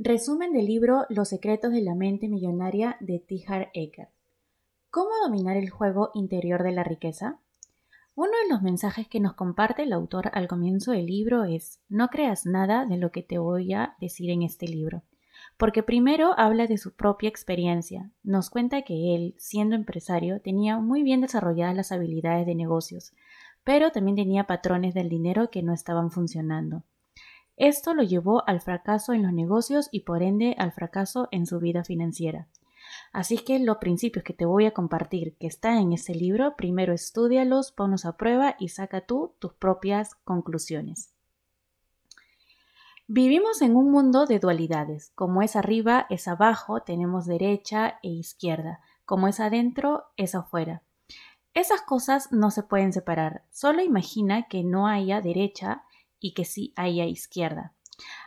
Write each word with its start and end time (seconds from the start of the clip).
Resumen 0.00 0.52
del 0.52 0.66
libro 0.66 1.06
Los 1.08 1.30
secretos 1.30 1.72
de 1.72 1.80
la 1.80 1.96
mente 1.96 2.28
millonaria 2.28 2.96
de 3.00 3.18
Tihar 3.18 3.68
Eker. 3.74 4.06
¿Cómo 4.92 5.10
dominar 5.24 5.56
el 5.56 5.70
juego 5.70 6.12
interior 6.14 6.62
de 6.62 6.70
la 6.70 6.84
riqueza? 6.84 7.40
Uno 8.14 8.30
de 8.30 8.48
los 8.48 8.62
mensajes 8.62 9.08
que 9.08 9.18
nos 9.18 9.34
comparte 9.34 9.82
el 9.82 9.92
autor 9.92 10.30
al 10.34 10.46
comienzo 10.46 10.92
del 10.92 11.06
libro 11.06 11.42
es 11.42 11.80
no 11.88 12.10
creas 12.10 12.46
nada 12.46 12.86
de 12.86 12.96
lo 12.96 13.10
que 13.10 13.24
te 13.24 13.38
voy 13.38 13.72
a 13.72 13.96
decir 14.00 14.30
en 14.30 14.42
este 14.42 14.68
libro, 14.68 15.02
porque 15.56 15.82
primero 15.82 16.32
habla 16.38 16.68
de 16.68 16.78
su 16.78 16.94
propia 16.94 17.28
experiencia. 17.28 18.12
Nos 18.22 18.50
cuenta 18.50 18.82
que 18.82 19.16
él, 19.16 19.34
siendo 19.36 19.74
empresario, 19.74 20.40
tenía 20.40 20.78
muy 20.78 21.02
bien 21.02 21.22
desarrolladas 21.22 21.74
las 21.74 21.90
habilidades 21.90 22.46
de 22.46 22.54
negocios, 22.54 23.14
pero 23.64 23.90
también 23.90 24.14
tenía 24.14 24.46
patrones 24.46 24.94
del 24.94 25.08
dinero 25.08 25.50
que 25.50 25.64
no 25.64 25.72
estaban 25.72 26.12
funcionando. 26.12 26.84
Esto 27.58 27.92
lo 27.92 28.04
llevó 28.04 28.48
al 28.48 28.60
fracaso 28.60 29.12
en 29.12 29.24
los 29.24 29.32
negocios 29.32 29.88
y 29.90 30.00
por 30.00 30.22
ende 30.22 30.54
al 30.58 30.70
fracaso 30.70 31.26
en 31.32 31.44
su 31.44 31.58
vida 31.58 31.82
financiera. 31.82 32.46
Así 33.12 33.38
que 33.38 33.58
los 33.58 33.78
principios 33.78 34.24
que 34.24 34.32
te 34.32 34.46
voy 34.46 34.66
a 34.66 34.70
compartir 34.70 35.34
que 35.40 35.48
están 35.48 35.78
en 35.78 35.92
ese 35.92 36.14
libro, 36.14 36.54
primero 36.56 36.92
estudialos, 36.92 37.72
ponlos 37.72 38.04
a 38.04 38.16
prueba 38.16 38.54
y 38.60 38.68
saca 38.68 39.00
tú 39.00 39.34
tus 39.40 39.54
propias 39.54 40.14
conclusiones. 40.24 41.12
Vivimos 43.08 43.60
en 43.60 43.74
un 43.74 43.90
mundo 43.90 44.26
de 44.26 44.38
dualidades. 44.38 45.10
Como 45.16 45.42
es 45.42 45.56
arriba, 45.56 46.06
es 46.10 46.28
abajo, 46.28 46.82
tenemos 46.82 47.26
derecha 47.26 47.98
e 48.04 48.10
izquierda. 48.10 48.80
Como 49.04 49.26
es 49.26 49.40
adentro, 49.40 50.04
es 50.16 50.36
afuera. 50.36 50.82
Esas 51.54 51.82
cosas 51.82 52.30
no 52.30 52.52
se 52.52 52.62
pueden 52.62 52.92
separar. 52.92 53.42
Solo 53.50 53.82
imagina 53.82 54.46
que 54.46 54.62
no 54.62 54.86
haya 54.86 55.20
derecha 55.20 55.82
y 56.20 56.34
que 56.34 56.44
sí 56.44 56.72
haya 56.76 57.06
izquierda. 57.06 57.74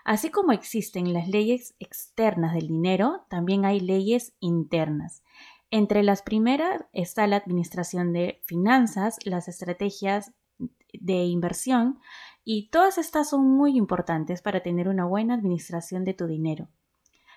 Así 0.03 0.29
como 0.29 0.51
existen 0.51 1.13
las 1.13 1.27
leyes 1.27 1.75
externas 1.79 2.53
del 2.53 2.67
dinero, 2.67 3.25
también 3.29 3.65
hay 3.65 3.79
leyes 3.79 4.33
internas. 4.39 5.23
Entre 5.69 6.03
las 6.03 6.21
primeras 6.21 6.83
está 6.91 7.27
la 7.27 7.37
administración 7.37 8.11
de 8.11 8.41
finanzas, 8.43 9.17
las 9.23 9.47
estrategias 9.47 10.33
de 10.93 11.23
inversión 11.23 11.99
y 12.43 12.69
todas 12.69 12.97
estas 12.97 13.29
son 13.29 13.49
muy 13.49 13.77
importantes 13.77 14.41
para 14.41 14.61
tener 14.61 14.89
una 14.89 15.05
buena 15.05 15.35
administración 15.35 16.03
de 16.03 16.13
tu 16.13 16.27
dinero. 16.27 16.67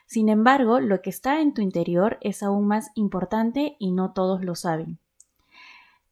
Sin 0.06 0.28
embargo, 0.28 0.80
lo 0.80 1.00
que 1.00 1.10
está 1.10 1.40
en 1.40 1.54
tu 1.54 1.62
interior 1.62 2.18
es 2.20 2.42
aún 2.42 2.66
más 2.66 2.90
importante 2.94 3.76
y 3.78 3.92
no 3.92 4.12
todos 4.12 4.44
lo 4.44 4.54
saben. 4.54 4.98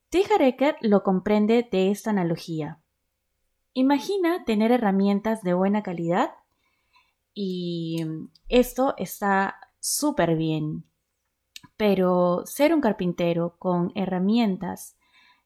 Tijareker 0.09 0.77
lo 0.81 1.03
comprende 1.03 1.67
de 1.71 1.91
esta 1.91 2.11
analogía. 2.11 2.82
Imagina 3.75 4.45
tener 4.45 4.71
herramientas 4.71 5.43
de 5.43 5.55
buena 5.55 5.83
calidad 5.83 6.33
y 7.33 8.05
esto 8.49 8.95
está 8.99 9.57
súper 9.81 10.37
bien. 10.37 10.85
Pero 11.79 12.43
ser 12.45 12.75
un 12.75 12.83
carpintero 12.83 13.57
con 13.59 13.91
herramientas 13.95 14.99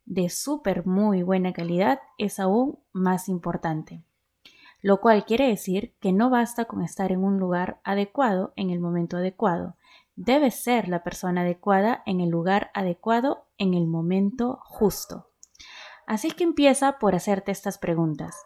de 0.06 0.28
súper 0.28 0.86
muy 0.86 1.22
buena 1.22 1.52
calidad 1.52 2.00
es 2.18 2.41
aún 2.41 2.80
más 2.92 3.28
importante. 3.28 4.02
Lo 4.83 5.00
cual 5.00 5.24
quiere 5.24 5.46
decir 5.46 5.94
que 6.00 6.12
no 6.12 6.28
basta 6.28 6.64
con 6.64 6.83
estar 6.83 7.12
en 7.12 7.22
un 7.22 7.38
lugar 7.38 7.80
adecuado 7.84 8.52
en 8.56 8.70
el 8.70 8.80
momento 8.80 9.18
adecuado. 9.18 9.77
Debes 10.16 10.56
ser 10.56 10.88
la 10.88 11.05
persona 11.05 11.42
adecuada 11.42 12.02
en 12.06 12.20
el 12.20 12.30
lugar 12.30 12.72
adecuado 12.74 13.46
en 13.56 13.74
el 13.74 13.86
momento 13.86 14.58
justo. 14.64 15.30
Así 16.06 16.30
que 16.30 16.44
empieza 16.44 16.98
por 16.98 17.14
hacerte 17.14 17.52
estas 17.52 17.78
preguntas. 17.78 18.36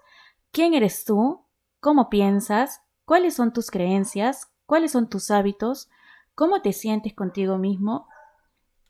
¿Quién 0.50 0.74
eres 0.74 1.04
tú? 1.04 1.46
¿Cómo 1.78 2.08
piensas? 2.08 2.82
¿Cuáles 3.04 3.34
son 3.34 3.52
tus 3.52 3.70
creencias? 3.70 4.50
¿Cuáles 4.66 4.92
son 4.92 5.08
tus 5.08 5.30
hábitos? 5.30 5.90
¿Cómo 6.34 6.62
te 6.62 6.72
sientes 6.72 7.14
contigo 7.14 7.58
mismo? 7.58 8.08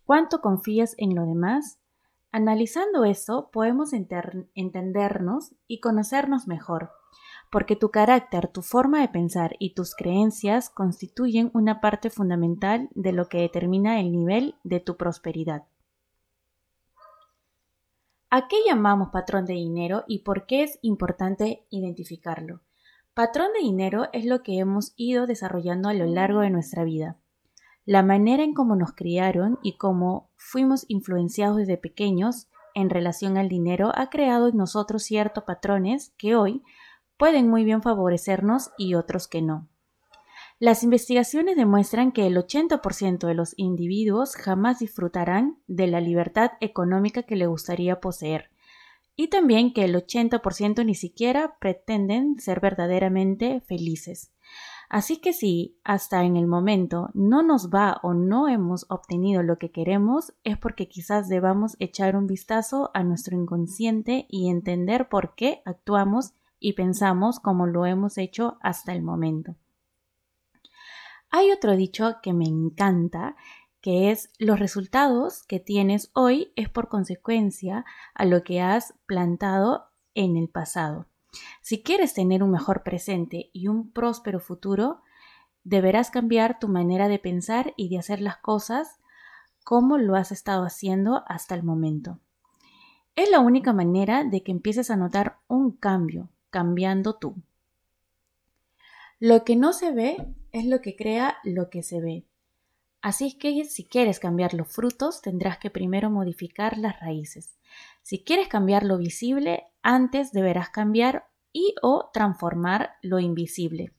¿Cuánto 0.05 0.41
confías 0.41 0.95
en 0.99 1.15
lo 1.15 1.27
demás? 1.27 1.81
Analizando 2.33 3.05
eso, 3.05 3.51
podemos 3.53 3.93
entendernos 3.93 5.55
y 5.67 5.81
conocernos 5.81 6.47
mejor, 6.47 6.93
porque 7.51 7.75
tu 7.75 7.91
carácter, 7.91 8.47
tu 8.47 8.63
forma 8.63 9.01
de 9.01 9.09
pensar 9.09 9.57
y 9.59 9.75
tus 9.75 9.97
creencias 9.97 10.71
constituyen 10.71 11.51
una 11.55 11.81
parte 11.81 12.09
fundamental 12.09 12.89
de 12.95 13.13
lo 13.13 13.29
que 13.29 13.39
determina 13.39 13.99
el 13.99 14.13
nivel 14.13 14.55
de 14.63 14.79
tu 14.79 14.97
prosperidad. 14.97 15.65
¿A 18.33 18.47
qué 18.47 18.59
llamamos 18.65 19.09
patrón 19.09 19.45
de 19.45 19.55
dinero 19.55 20.05
y 20.07 20.21
por 20.21 20.47
qué 20.47 20.63
es 20.63 20.79
importante 20.83 21.67
identificarlo? 21.69 22.61
Patrón 23.13 23.49
de 23.53 23.59
dinero 23.59 24.07
es 24.13 24.25
lo 24.25 24.45
que 24.45 24.61
hemos 24.61 24.93
ido 24.95 25.27
desarrollando 25.27 25.89
a 25.89 25.95
lo 25.95 26.07
largo 26.07 26.39
de 26.39 26.51
nuestra 26.51 26.85
vida. 26.85 27.19
La 27.85 28.05
manera 28.05 28.45
en 28.45 28.55
cómo 28.55 28.77
nos 28.77 28.93
criaron 28.93 29.59
y 29.65 29.79
cómo 29.79 30.31
fuimos 30.37 30.85
influenciados 30.87 31.57
desde 31.57 31.77
pequeños 31.77 32.47
en 32.73 32.89
relación 32.89 33.37
al 33.37 33.49
dinero 33.49 33.91
ha 33.97 34.11
creado 34.11 34.47
en 34.47 34.57
nosotros 34.57 35.03
ciertos 35.03 35.43
patrones 35.43 36.15
que 36.17 36.37
hoy 36.37 36.63
pueden 37.17 37.51
muy 37.51 37.65
bien 37.65 37.83
favorecernos 37.83 38.71
y 38.79 38.95
otros 38.95 39.27
que 39.27 39.43
no. 39.43 39.69
Las 40.61 40.83
investigaciones 40.85 41.57
demuestran 41.57 42.13
que 42.13 42.27
el 42.27 42.37
80% 42.37 43.27
de 43.27 43.33
los 43.33 43.55
individuos 43.57 44.37
jamás 44.37 44.81
disfrutarán 44.81 45.57
de 45.69 45.87
la 45.87 46.03
libertad 46.03 46.51
económica 46.61 47.23
que 47.23 47.35
le 47.35 47.47
gustaría 47.47 47.99
poseer, 47.99 48.51
y 49.17 49.29
también 49.29 49.73
que 49.73 49.85
el 49.85 49.95
80% 49.95 50.85
ni 50.85 50.95
siquiera 50.95 51.57
pretenden 51.61 52.39
ser 52.41 52.61
verdaderamente 52.61 53.63
felices. 53.63 54.35
Así 54.91 55.17
que 55.17 55.33
si 55.33 55.79
hasta 55.83 56.25
en 56.25 56.37
el 56.37 56.47
momento 56.47 57.09
no 57.15 57.43
nos 57.43 57.71
va 57.71 57.99
o 58.03 58.13
no 58.13 58.47
hemos 58.47 58.85
obtenido 58.91 59.43
lo 59.43 59.57
que 59.57 59.71
queremos, 59.71 60.35
es 60.45 60.59
porque 60.59 60.89
quizás 60.89 61.31
debamos 61.31 61.75
echar 61.79 62.17
un 62.17 62.27
vistazo 62.27 62.91
a 62.93 63.03
nuestro 63.03 63.35
inconsciente 63.35 64.27
y 64.29 64.51
entender 64.51 65.09
por 65.09 65.35
qué 65.35 65.63
actuamos 65.65 66.35
y 66.59 66.75
pensamos 66.75 67.41
como 67.41 67.67
lo 67.67 67.87
hemos 67.87 68.19
hecho 68.19 68.59
hasta 68.61 68.93
el 68.93 69.01
momento. 69.01 69.57
Hay 71.31 71.53
otro 71.53 71.77
dicho 71.77 72.17
que 72.23 72.33
me 72.33 72.47
encanta, 72.47 73.37
que 73.81 74.11
es 74.11 74.31
los 74.39 74.59
resultados 74.59 75.45
que 75.45 75.61
tienes 75.61 76.11
hoy 76.13 76.53
es 76.57 76.69
por 76.69 76.89
consecuencia 76.89 77.85
a 78.15 78.25
lo 78.25 78.43
que 78.43 78.61
has 78.61 78.95
plantado 79.07 79.91
en 80.15 80.37
el 80.37 80.49
pasado. 80.49 81.07
Si 81.63 81.83
quieres 81.83 82.15
tener 82.15 82.43
un 82.43 82.51
mejor 82.51 82.83
presente 82.83 83.51
y 83.53 83.69
un 83.69 83.93
próspero 83.93 84.41
futuro, 84.41 85.03
deberás 85.63 86.11
cambiar 86.11 86.59
tu 86.59 86.67
manera 86.67 87.09
de 87.09 87.21
pensar 87.21 87.75
y 87.77 87.89
de 87.89 87.99
hacer 87.99 88.21
las 88.21 88.39
cosas 88.39 88.99
como 89.63 89.99
lo 89.99 90.17
has 90.17 90.33
estado 90.33 90.65
haciendo 90.65 91.23
hasta 91.29 91.55
el 91.55 91.63
momento. 91.63 92.19
Es 93.15 93.31
la 93.31 93.39
única 93.39 93.73
manera 93.73 94.25
de 94.25 94.43
que 94.43 94.51
empieces 94.51 94.91
a 94.91 94.97
notar 94.97 95.39
un 95.47 95.71
cambio, 95.71 96.29
cambiando 96.51 97.17
tú. 97.17 97.37
Lo 99.21 99.45
que 99.45 99.55
no 99.55 99.73
se 99.73 99.93
ve 99.93 100.35
es 100.53 100.67
lo 100.67 100.81
que 100.81 100.97
crea 100.97 101.37
lo 101.45 101.71
que 101.71 101.83
se 101.83 102.01
ve. 102.01 102.27
Así 103.03 103.29
es 103.29 103.35
que 103.35 103.65
si 103.65 103.87
quieres 103.87 104.21
cambiar 104.21 104.53
los 104.53 104.69
frutos, 104.69 105.23
tendrás 105.23 105.59
que 105.59 105.71
primero 105.71 106.11
modificar 106.11 106.77
las 106.77 107.01
raíces. 107.01 107.59
Si 108.03 108.23
quieres 108.23 108.49
cambiar 108.49 108.85
lo 108.85 108.99
visible, 108.99 109.65
antes 109.83 110.33
deberás 110.33 110.69
cambiar 110.69 111.27
y 111.53 111.75
o 111.83 112.11
transformar 112.13 112.91
lo 113.03 113.19
invisible. 113.19 113.95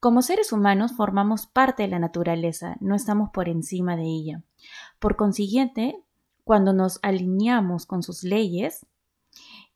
Como 0.00 0.22
seres 0.22 0.52
humanos 0.52 0.92
formamos 0.96 1.46
parte 1.46 1.84
de 1.84 1.88
la 1.88 2.00
naturaleza, 2.00 2.76
no 2.80 2.96
estamos 2.96 3.30
por 3.30 3.48
encima 3.48 3.96
de 3.96 4.02
ella. 4.02 4.42
Por 4.98 5.14
consiguiente, 5.14 6.02
cuando 6.42 6.72
nos 6.72 6.98
alineamos 7.02 7.86
con 7.86 8.02
sus 8.02 8.24
leyes 8.24 8.84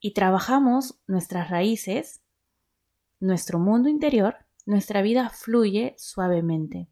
y 0.00 0.12
trabajamos 0.12 0.98
nuestras 1.06 1.50
raíces, 1.50 2.22
nuestro 3.20 3.60
mundo 3.60 3.88
interior, 3.88 4.45
nuestra 4.66 5.00
vida 5.00 5.30
fluye 5.30 5.94
suavemente. 5.96 6.88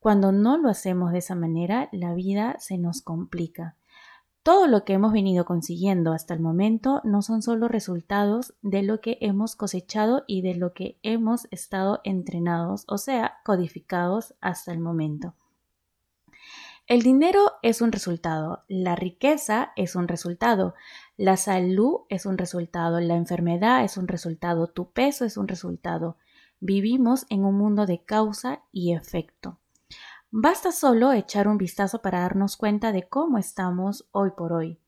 Cuando 0.00 0.32
no 0.32 0.58
lo 0.58 0.68
hacemos 0.68 1.12
de 1.12 1.18
esa 1.18 1.36
manera, 1.36 1.88
la 1.92 2.14
vida 2.14 2.56
se 2.58 2.78
nos 2.78 3.02
complica. 3.02 3.76
Todo 4.42 4.66
lo 4.66 4.84
que 4.84 4.94
hemos 4.94 5.12
venido 5.12 5.44
consiguiendo 5.44 6.12
hasta 6.12 6.34
el 6.34 6.40
momento 6.40 7.00
no 7.04 7.22
son 7.22 7.42
solo 7.42 7.68
resultados 7.68 8.54
de 8.60 8.82
lo 8.82 9.00
que 9.00 9.18
hemos 9.20 9.54
cosechado 9.54 10.24
y 10.26 10.42
de 10.42 10.56
lo 10.56 10.72
que 10.72 10.98
hemos 11.04 11.46
estado 11.52 12.00
entrenados, 12.02 12.84
o 12.88 12.98
sea, 12.98 13.34
codificados 13.44 14.34
hasta 14.40 14.72
el 14.72 14.80
momento. 14.80 15.36
El 16.88 17.02
dinero 17.02 17.52
es 17.62 17.80
un 17.80 17.92
resultado, 17.92 18.64
la 18.66 18.96
riqueza 18.96 19.72
es 19.76 19.94
un 19.94 20.08
resultado, 20.08 20.74
la 21.16 21.36
salud 21.36 22.00
es 22.08 22.26
un 22.26 22.36
resultado, 22.36 22.98
la 22.98 23.14
enfermedad 23.14 23.84
es 23.84 23.96
un 23.96 24.08
resultado, 24.08 24.66
tu 24.66 24.90
peso 24.90 25.24
es 25.24 25.36
un 25.36 25.46
resultado, 25.46 26.16
Vivimos 26.64 27.26
en 27.28 27.44
un 27.44 27.56
mundo 27.56 27.86
de 27.86 28.04
causa 28.04 28.62
y 28.70 28.92
efecto. 28.92 29.58
Basta 30.30 30.70
solo 30.70 31.12
echar 31.12 31.48
un 31.48 31.58
vistazo 31.58 32.02
para 32.02 32.20
darnos 32.20 32.56
cuenta 32.56 32.92
de 32.92 33.08
cómo 33.08 33.36
estamos 33.38 34.08
hoy 34.12 34.30
por 34.36 34.52
hoy. 34.52 34.78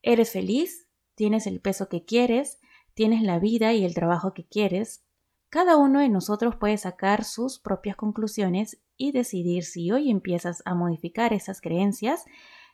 ¿Eres 0.00 0.32
feliz? 0.32 0.88
¿Tienes 1.16 1.46
el 1.46 1.60
peso 1.60 1.90
que 1.90 2.06
quieres? 2.06 2.58
¿Tienes 2.94 3.20
la 3.20 3.38
vida 3.38 3.74
y 3.74 3.84
el 3.84 3.92
trabajo 3.92 4.32
que 4.32 4.46
quieres? 4.46 5.04
Cada 5.50 5.76
uno 5.76 6.00
de 6.00 6.08
nosotros 6.08 6.56
puede 6.56 6.78
sacar 6.78 7.24
sus 7.24 7.58
propias 7.58 7.96
conclusiones 7.96 8.80
y 8.96 9.12
decidir 9.12 9.64
si 9.64 9.92
hoy 9.92 10.10
empiezas 10.10 10.62
a 10.64 10.74
modificar 10.74 11.34
esas 11.34 11.60
creencias, 11.60 12.24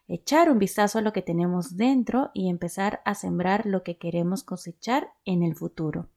echar 0.07 0.53
un 0.53 0.61
vistazo 0.61 1.01
a 1.01 1.03
lo 1.03 1.13
que 1.13 1.23
tenemos 1.23 1.77
dentro 1.77 2.31
y 2.33 2.49
empezar 2.49 3.03
a 3.07 3.17
sembrar 3.17 3.67
lo 3.67 3.83
que 3.83 3.99
queremos 3.99 4.45
cosechar 4.45 5.09
en 5.25 5.43
el 5.43 5.57
futuro. 5.57 6.11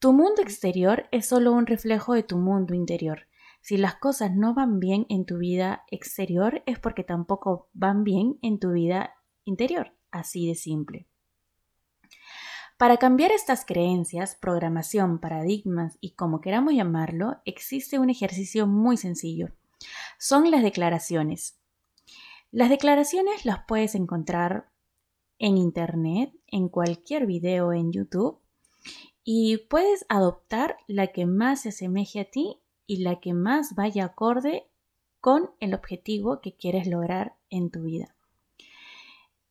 Tu 0.00 0.14
mundo 0.14 0.40
exterior 0.40 1.06
es 1.10 1.26
solo 1.26 1.52
un 1.52 1.66
reflejo 1.66 2.14
de 2.14 2.22
tu 2.22 2.38
mundo 2.38 2.72
interior. 2.72 3.26
Si 3.60 3.76
las 3.76 3.96
cosas 3.96 4.34
no 4.34 4.54
van 4.54 4.80
bien 4.80 5.04
en 5.10 5.26
tu 5.26 5.36
vida 5.36 5.84
exterior 5.90 6.62
es 6.64 6.78
porque 6.78 7.04
tampoco 7.04 7.68
van 7.74 8.02
bien 8.02 8.38
en 8.40 8.58
tu 8.58 8.72
vida 8.72 9.12
interior, 9.44 9.94
así 10.10 10.48
de 10.48 10.54
simple. 10.54 11.06
Para 12.78 12.96
cambiar 12.96 13.30
estas 13.30 13.66
creencias, 13.66 14.36
programación, 14.36 15.18
paradigmas 15.20 15.98
y 16.00 16.12
como 16.12 16.40
queramos 16.40 16.72
llamarlo, 16.72 17.42
existe 17.44 17.98
un 17.98 18.08
ejercicio 18.08 18.66
muy 18.66 18.96
sencillo. 18.96 19.48
Son 20.18 20.50
las 20.50 20.62
declaraciones. 20.62 21.58
Las 22.50 22.70
declaraciones 22.70 23.44
las 23.44 23.66
puedes 23.68 23.94
encontrar 23.94 24.70
en 25.38 25.58
Internet, 25.58 26.32
en 26.46 26.70
cualquier 26.70 27.26
video 27.26 27.74
en 27.74 27.92
YouTube 27.92 28.40
y 29.32 29.58
puedes 29.58 30.04
adoptar 30.08 30.78
la 30.88 31.12
que 31.12 31.24
más 31.24 31.60
se 31.60 31.68
asemeje 31.68 32.18
a 32.18 32.24
ti 32.24 32.58
y 32.88 33.04
la 33.04 33.20
que 33.20 33.32
más 33.32 33.76
vaya 33.76 34.06
acorde 34.06 34.66
con 35.20 35.50
el 35.60 35.72
objetivo 35.72 36.40
que 36.40 36.56
quieres 36.56 36.88
lograr 36.88 37.36
en 37.48 37.70
tu 37.70 37.82
vida. 37.82 38.16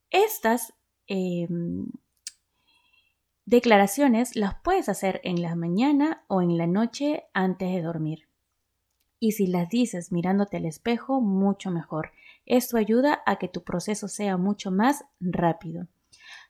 Estas 0.10 0.74
em, 1.08 1.88
Declaraciones 3.46 4.36
las 4.36 4.56
puedes 4.62 4.90
hacer 4.90 5.22
en 5.24 5.42
la 5.42 5.56
mañana 5.56 6.26
o 6.28 6.42
en 6.42 6.58
la 6.58 6.68
noche 6.68 7.24
antes 7.34 7.74
de 7.74 7.82
dormir. 7.82 8.28
Y 9.18 9.32
si 9.32 9.48
las 9.48 9.70
dices 9.70 10.12
mirándote 10.12 10.58
al 10.58 10.66
espejo, 10.66 11.22
mucho 11.22 11.72
mejor. 11.72 12.12
Esto 12.46 12.76
ayuda 12.76 13.24
a 13.26 13.38
que 13.38 13.48
tu 13.48 13.64
proceso 13.64 14.10
sea 14.10 14.36
mucho 14.36 14.72
más 14.72 15.06
rápido. 15.22 15.88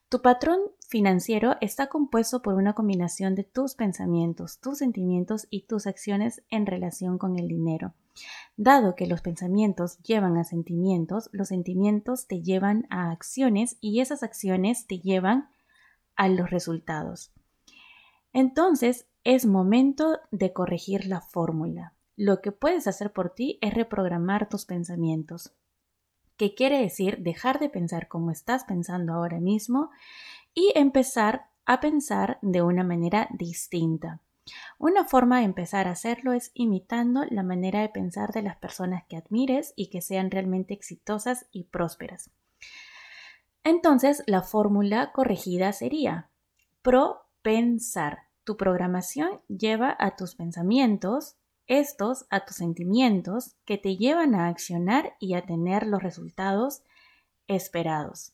Tu 0.09 0.23
patrón 0.23 0.59
financiero 0.87 1.55
está 1.61 1.87
compuesto 1.87 2.41
por 2.41 2.55
una 2.55 2.73
combinación 2.73 3.35
de 3.35 3.43
tus 3.43 3.75
pensamientos, 3.75 4.59
tus 4.59 4.79
sentimientos 4.79 5.45
y 5.51 5.67
tus 5.67 5.85
acciones 5.85 6.41
en 6.49 6.65
relación 6.65 7.19
con 7.19 7.37
el 7.37 7.47
dinero. 7.47 7.93
Dado 8.57 8.95
que 8.95 9.05
los 9.05 9.21
pensamientos 9.21 9.99
llevan 9.99 10.35
a 10.37 10.43
sentimientos, 10.43 11.29
los 11.31 11.49
sentimientos 11.49 12.25
te 12.25 12.41
llevan 12.41 12.87
a 12.89 13.11
acciones 13.11 13.77
y 13.81 13.99
esas 13.99 14.23
acciones 14.23 14.87
te 14.87 14.97
llevan 14.97 15.49
a 16.15 16.27
los 16.27 16.49
resultados. 16.49 17.31
Entonces, 18.33 19.05
es 19.23 19.45
momento 19.45 20.17
de 20.31 20.53
corregir 20.53 21.05
la 21.05 21.21
fórmula. 21.21 21.93
Lo 22.15 22.41
que 22.41 22.51
puedes 22.51 22.87
hacer 22.87 23.13
por 23.13 23.29
ti 23.29 23.59
es 23.61 23.75
reprogramar 23.75 24.49
tus 24.49 24.65
pensamientos, 24.65 25.53
que 26.39 26.55
quiere 26.55 26.79
decir 26.79 27.17
dejar 27.19 27.59
de 27.59 27.67
pensar 27.67 28.07
como 28.07 28.31
estás 28.31 28.63
pensando 28.63 29.13
ahora 29.13 29.41
mismo 29.41 29.91
y 30.53 30.71
empezar 30.73 31.47
a 31.65 31.81
pensar 31.81 32.39
de 32.41 32.61
una 32.61 32.85
manera 32.85 33.27
distinta. 33.31 34.21
Una 34.77 35.03
forma 35.03 35.39
de 35.39 35.43
empezar 35.43 35.89
a 35.89 35.91
hacerlo 35.91 36.31
es 36.31 36.51
imitando 36.53 37.25
la 37.29 37.43
manera 37.43 37.81
de 37.81 37.89
pensar 37.89 38.31
de 38.31 38.41
las 38.41 38.55
personas 38.55 39.03
que 39.09 39.17
admires 39.17 39.73
y 39.75 39.89
que 39.89 40.01
sean 40.01 40.31
realmente 40.31 40.73
exitosas 40.73 41.45
y 41.51 41.65
prósperas. 41.65 42.31
Entonces, 43.65 44.23
la 44.25 44.41
fórmula 44.41 45.11
corregida 45.11 45.73
sería 45.73 46.29
propensar. 46.81 48.29
Tu 48.45 48.55
programación 48.55 49.41
lleva 49.49 49.93
a 49.99 50.15
tus 50.15 50.35
pensamientos, 50.35 51.35
estos 51.69 52.25
a 52.29 52.43
tus 52.45 52.57
sentimientos 52.57 53.55
que 53.63 53.77
te 53.77 53.95
llevan 53.95 54.35
a 54.35 54.47
accionar 54.49 55.13
y 55.19 55.35
a 55.35 55.45
tener 55.45 55.87
los 55.87 56.03
resultados 56.03 56.81
esperados. 57.47 58.33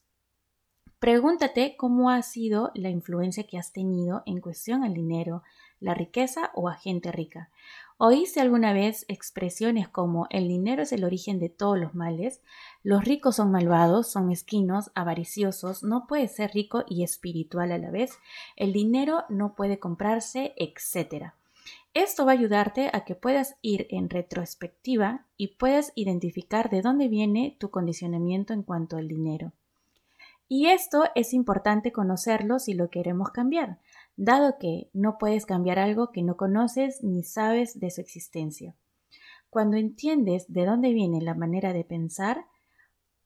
Pregúntate 1.00 1.76
cómo 1.78 2.10
ha 2.10 2.22
sido 2.24 2.72
la 2.74 2.90
influencia 2.90 3.46
que 3.46 3.60
has 3.60 3.74
tenido 3.74 4.24
en 4.26 4.40
cuestión 4.40 4.84
al 4.84 4.94
dinero, 4.94 5.44
la 5.80 5.94
riqueza 5.94 6.50
o 6.56 6.70
a 6.70 6.76
gente 6.76 7.12
rica. 7.12 7.52
¿Oíste 7.98 8.40
alguna 8.40 8.74
vez 8.74 9.06
expresiones 9.10 9.88
como 9.90 10.28
el 10.30 10.48
dinero 10.48 10.84
es 10.84 10.94
el 10.94 11.04
origen 11.04 11.38
de 11.38 11.50
todos 11.50 11.78
los 11.78 11.94
males? 11.94 12.42
Los 12.84 13.04
ricos 13.04 13.36
son 13.36 13.52
malvados, 13.52 14.08
son 14.08 14.28
mezquinos, 14.28 14.92
avariciosos, 14.96 15.84
no 15.84 16.08
puede 16.08 16.30
ser 16.30 16.52
rico 16.54 16.86
y 16.88 17.04
espiritual 17.04 17.72
a 17.72 17.78
la 17.78 17.92
vez, 17.92 18.18
el 18.56 18.74
dinero 18.74 19.26
no 19.30 19.56
puede 19.56 19.80
comprarse, 19.80 20.54
etc. 20.58 21.34
Esto 21.96 22.28
va 22.28 22.34
a 22.34 22.36
ayudarte 22.36 22.92
a 22.94 23.06
que 23.06 23.16
puedas 23.16 23.56
ir 23.64 23.88
en 23.90 24.12
retrospectiva 24.12 25.26
y 25.36 25.56
puedas 25.56 25.92
identificar 25.96 26.70
de 26.70 26.84
dónde 26.84 27.08
viene 27.08 27.58
tu 27.60 27.72
condicionamiento 27.72 28.54
en 28.54 28.62
cuanto 28.62 28.98
al 28.98 29.08
dinero. 29.08 29.54
Y 30.48 30.68
esto 30.68 31.06
es 31.16 31.34
importante 31.34 31.92
conocerlo 31.92 32.60
si 32.60 32.76
lo 32.76 32.92
queremos 32.92 33.32
cambiar 33.32 33.80
dado 34.18 34.58
que 34.60 34.90
no 34.94 35.18
puedes 35.18 35.46
cambiar 35.46 35.80
algo 35.80 36.12
que 36.12 36.24
no 36.24 36.38
conoces 36.38 37.04
ni 37.04 37.24
sabes 37.24 37.80
de 37.80 37.92
su 37.92 38.02
existencia. 38.02 38.76
Cuando 39.50 39.78
entiendes 39.78 40.52
de 40.52 40.66
dónde 40.66 40.94
viene 40.94 41.22
la 41.22 41.34
manera 41.34 41.74
de 41.74 41.84
pensar, 41.84 42.46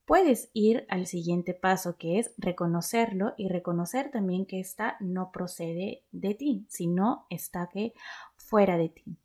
puedes 0.06 0.50
ir 0.54 0.86
al 0.90 1.06
siguiente 1.06 1.54
paso 1.54 1.98
que 1.98 2.20
es 2.20 2.32
reconocerlo 2.38 3.34
y 3.38 3.48
reconocer 3.48 4.12
también 4.12 4.46
que 4.46 4.60
ésta 4.60 4.98
no 5.00 5.32
procede 5.32 6.04
de 6.12 6.34
ti, 6.34 6.66
sino 6.70 7.26
está 7.30 7.70
que 7.72 7.94
fuera 8.50 8.78
de 8.78 8.90
ti. 8.90 9.18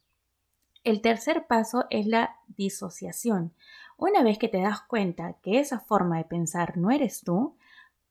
El 0.84 1.00
tercer 1.00 1.46
paso 1.46 1.86
es 1.90 2.06
la 2.06 2.36
disociación. 2.48 3.54
Una 3.96 4.22
vez 4.22 4.38
que 4.38 4.48
te 4.48 4.60
das 4.60 4.82
cuenta 4.82 5.38
que 5.42 5.58
esa 5.60 5.80
forma 5.80 6.18
de 6.18 6.24
pensar 6.24 6.76
no 6.76 6.90
eres 6.90 7.22
tú, 7.22 7.56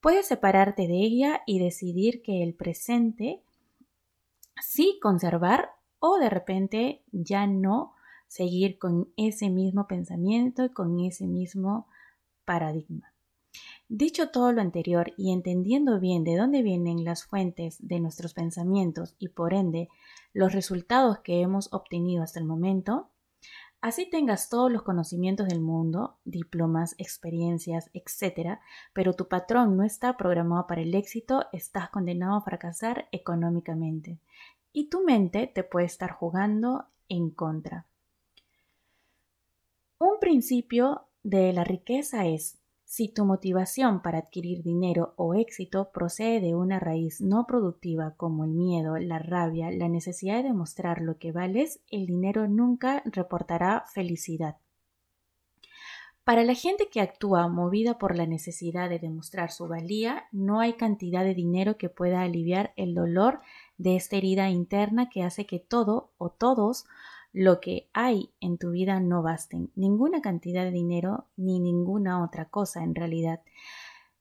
Puedes 0.03 0.27
separarte 0.27 0.85
de 0.85 0.95
ella 0.95 1.43
y 1.45 1.59
decidir 1.59 2.23
que 2.23 2.43
el 2.43 2.55
presente 2.55 3.41
sí 4.61 4.99
conservar 5.01 5.69
o 5.99 6.17
de 6.17 6.29
repente 6.29 7.05
ya 7.13 7.47
no 7.47 7.93
seguir 8.27 8.77
con 8.79 9.13
ese 9.15 9.49
mismo 9.49 9.87
pensamiento 9.87 10.65
y 10.65 10.73
con 10.73 10.99
ese 10.99 11.25
mismo 11.25 11.87
paradigma. 12.43 13.12
Dicho 13.87 14.29
todo 14.29 14.51
lo 14.51 14.61
anterior 14.61 15.13
y 15.17 15.31
entendiendo 15.31 15.99
bien 15.99 16.23
de 16.23 16.35
dónde 16.35 16.61
vienen 16.61 17.03
las 17.03 17.25
fuentes 17.25 17.77
de 17.79 17.99
nuestros 17.99 18.33
pensamientos 18.33 19.15
y 19.19 19.29
por 19.29 19.53
ende 19.53 19.89
los 20.33 20.53
resultados 20.53 21.19
que 21.19 21.41
hemos 21.41 21.71
obtenido 21.71 22.23
hasta 22.23 22.39
el 22.39 22.45
momento, 22.45 23.09
Así 23.83 24.09
tengas 24.09 24.47
todos 24.47 24.71
los 24.71 24.83
conocimientos 24.83 25.49
del 25.49 25.59
mundo, 25.59 26.15
diplomas, 26.23 26.95
experiencias, 26.97 27.89
etc., 27.93 28.59
pero 28.93 29.11
tu 29.11 29.27
patrón 29.27 29.75
no 29.75 29.83
está 29.83 30.15
programado 30.15 30.67
para 30.67 30.79
el 30.79 30.95
éxito, 30.95 31.47
estás 31.51 31.89
condenado 31.89 32.35
a 32.35 32.41
fracasar 32.41 33.09
económicamente. 33.11 34.19
Y 34.71 34.85
tu 34.85 35.03
mente 35.03 35.47
te 35.47 35.65
puede 35.65 35.85
estar 35.85 36.11
jugando 36.11 36.85
en 37.09 37.29
contra. 37.29 37.85
Un 39.99 40.17
principio 40.21 41.07
de 41.21 41.51
la 41.51 41.65
riqueza 41.65 42.25
es 42.25 42.62
si 42.93 43.07
tu 43.07 43.25
motivación 43.25 44.03
para 44.03 44.19
adquirir 44.19 44.61
dinero 44.61 45.15
o 45.17 45.33
éxito 45.33 45.89
procede 45.91 46.39
de 46.41 46.53
una 46.53 46.79
raíz 46.79 47.21
no 47.21 47.47
productiva 47.47 48.13
como 48.17 48.45
el 48.45 48.51
miedo, 48.51 48.97
la 48.97 49.17
rabia, 49.17 49.71
la 49.71 49.89
necesidad 49.89 50.35
de 50.35 50.49
demostrar 50.49 51.01
lo 51.01 51.17
que 51.17 51.31
vales, 51.31 51.81
el 51.89 52.05
dinero 52.05 52.47
nunca 52.47 53.01
reportará 53.05 53.83
felicidad. 53.91 54.57
Para 56.23 56.43
la 56.43 56.53
gente 56.53 56.87
que 56.91 57.01
actúa 57.01 57.47
movida 57.47 57.97
por 57.97 58.15
la 58.15 58.27
necesidad 58.27 58.91
de 58.91 58.99
demostrar 58.99 59.49
su 59.49 59.67
valía, 59.67 60.25
no 60.31 60.59
hay 60.59 60.73
cantidad 60.73 61.23
de 61.23 61.33
dinero 61.33 61.79
que 61.79 61.89
pueda 61.89 62.21
aliviar 62.21 62.73
el 62.75 62.93
dolor 62.93 63.39
de 63.79 63.95
esta 63.95 64.17
herida 64.17 64.51
interna 64.51 65.09
que 65.09 65.23
hace 65.23 65.47
que 65.47 65.57
todo 65.57 66.11
o 66.19 66.29
todos 66.29 66.85
lo 67.33 67.59
que 67.59 67.89
hay 67.93 68.31
en 68.39 68.59
tu 68.59 68.69
vida 68.69 68.99
no 68.99 69.23
basten, 69.23 69.71
ninguna 69.75 70.21
cantidad 70.21 70.63
de 70.63 70.71
dinero 70.71 71.27
ni 71.35 71.59
ninguna 71.59 72.23
otra 72.23 72.45
cosa 72.45 72.83
en 72.83 72.93
realidad. 72.93 73.41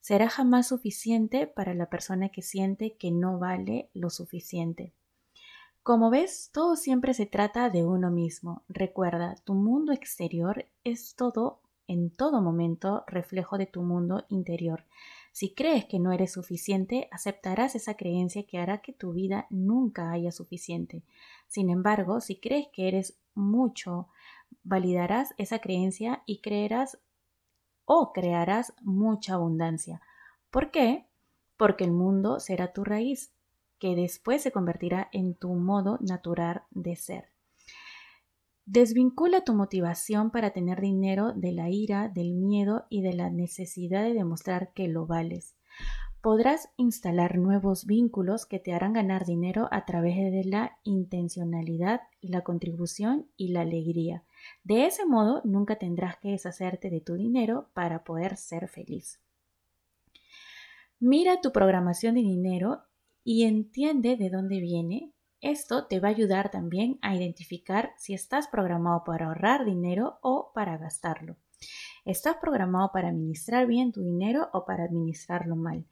Será 0.01 0.29
jamás 0.29 0.69
suficiente 0.69 1.47
para 1.47 1.75
la 1.75 1.91
persona 1.91 2.31
que 2.31 2.43
siente 2.43 2.97
que 2.97 3.11
no 3.11 3.39
vale 3.39 3.91
lo 3.93 4.09
suficiente. 4.09 4.95
Como 5.83 6.11
ves, 6.11 6.51
todo 6.53 6.75
siempre 6.75 7.13
se 7.13 7.27
trata 7.27 7.69
de 7.69 7.85
uno 7.85 8.11
mismo. 8.11 8.63
Recuerda, 8.69 9.35
tu 9.45 9.55
mundo 9.55 9.93
exterior 9.93 10.67
es 10.83 11.15
todo, 11.15 11.61
en 11.87 12.11
todo 12.11 12.41
momento, 12.41 13.05
reflejo 13.07 13.59
de 13.59 13.67
tu 13.67 13.83
mundo 13.83 14.25
interior. 14.29 14.85
Si 15.33 15.55
crees 15.55 15.87
que 15.87 15.99
no 15.99 16.13
eres 16.13 16.33
suficiente, 16.33 17.09
aceptarás 17.11 17.75
esa 17.75 17.95
creencia 17.95 18.45
que 18.45 18.59
hará 18.59 18.83
que 18.83 18.93
tu 18.93 19.13
vida 19.13 19.47
nunca 19.51 20.13
haya 20.13 20.31
suficiente. 20.31 21.03
Sin 21.49 21.71
embargo, 21.71 22.21
si 22.21 22.37
crees 22.37 22.69
que 22.73 22.87
eres 22.87 23.19
mucho, 23.35 24.09
validarás 24.63 25.35
esa 25.39 25.59
creencia 25.59 26.23
y 26.27 26.41
creerás 26.43 26.99
o 27.87 28.13
crearás 28.13 28.75
mucha 28.83 29.35
abundancia. 29.35 30.03
¿Por 30.51 30.71
qué? 30.71 31.07
Porque 31.57 31.85
el 31.85 31.93
mundo 31.93 32.39
será 32.39 32.73
tu 32.73 32.85
raíz. 32.85 33.33
que 33.79 33.97
después 33.97 34.41
se 34.43 34.53
convertirá 34.53 35.09
en 35.11 35.35
tu 35.35 35.49
modo 35.55 35.99
natural 36.01 36.63
de 36.71 36.95
ser. 36.95 37.32
Desvincula 38.73 39.45
tu 39.45 39.53
motivación 39.53 40.31
para 40.31 40.53
tener 40.55 40.81
dinero 40.81 41.35
de 41.35 41.53
la 41.53 41.69
ira, 41.69 42.09
del 42.09 42.33
miedo 42.33 42.87
y 42.89 43.03
de 43.03 43.13
la 43.13 43.29
necesidad 43.29 44.03
de 44.03 44.15
demostrar 44.15 44.73
que 44.73 44.89
lo 44.89 45.07
vales. 45.07 45.57
Podrás 46.23 46.71
instalar 46.79 47.37
nuevos 47.37 47.85
vínculos 47.85 48.47
que 48.47 48.59
te 48.61 48.73
harán 48.73 48.95
ganar 48.95 49.27
dinero 49.27 49.69
a 49.73 49.85
través 49.85 50.17
de 50.17 50.45
la 50.47 50.79
intencionalidad, 50.85 52.01
la 52.23 52.41
contribución 52.41 53.29
y 53.37 53.49
la 53.49 53.61
alegría. 53.61 54.25
De 54.65 54.87
ese 54.87 55.05
modo 55.05 55.43
nunca 55.45 55.77
tendrás 55.77 56.17
que 56.17 56.31
deshacerte 56.31 56.89
de 56.89 57.03
tu 57.03 57.13
dinero 57.13 57.69
para 57.75 58.05
poder 58.05 58.39
ser 58.39 58.69
feliz. 58.69 59.21
Mira 60.99 61.43
tu 61.43 61.53
programación 61.53 62.15
de 62.15 62.23
dinero 62.23 62.85
y 63.23 63.43
entiende 63.43 64.17
de 64.17 64.31
dónde 64.31 64.61
viene. 64.61 65.12
Esto 65.43 65.87
te 65.87 65.99
va 65.99 66.07
a 66.07 66.13
ayudar 66.13 66.53
también 66.53 67.01
a 67.03 67.17
identificar 67.17 67.95
si 67.97 68.15
estás 68.15 68.47
programado 68.47 69.03
para 69.03 69.27
ahorrar 69.27 69.65
dinero 69.65 70.21
o 70.23 70.53
para 70.55 70.79
gastarlo. 70.79 71.35
¿Estás 72.05 72.37
programado 72.37 72.93
para 72.93 73.09
administrar 73.09 73.67
bien 73.67 73.91
tu 73.91 74.03
dinero 74.03 74.51
o 74.53 74.65
para 74.65 74.85
administrarlo 74.85 75.57
mal? 75.57 75.85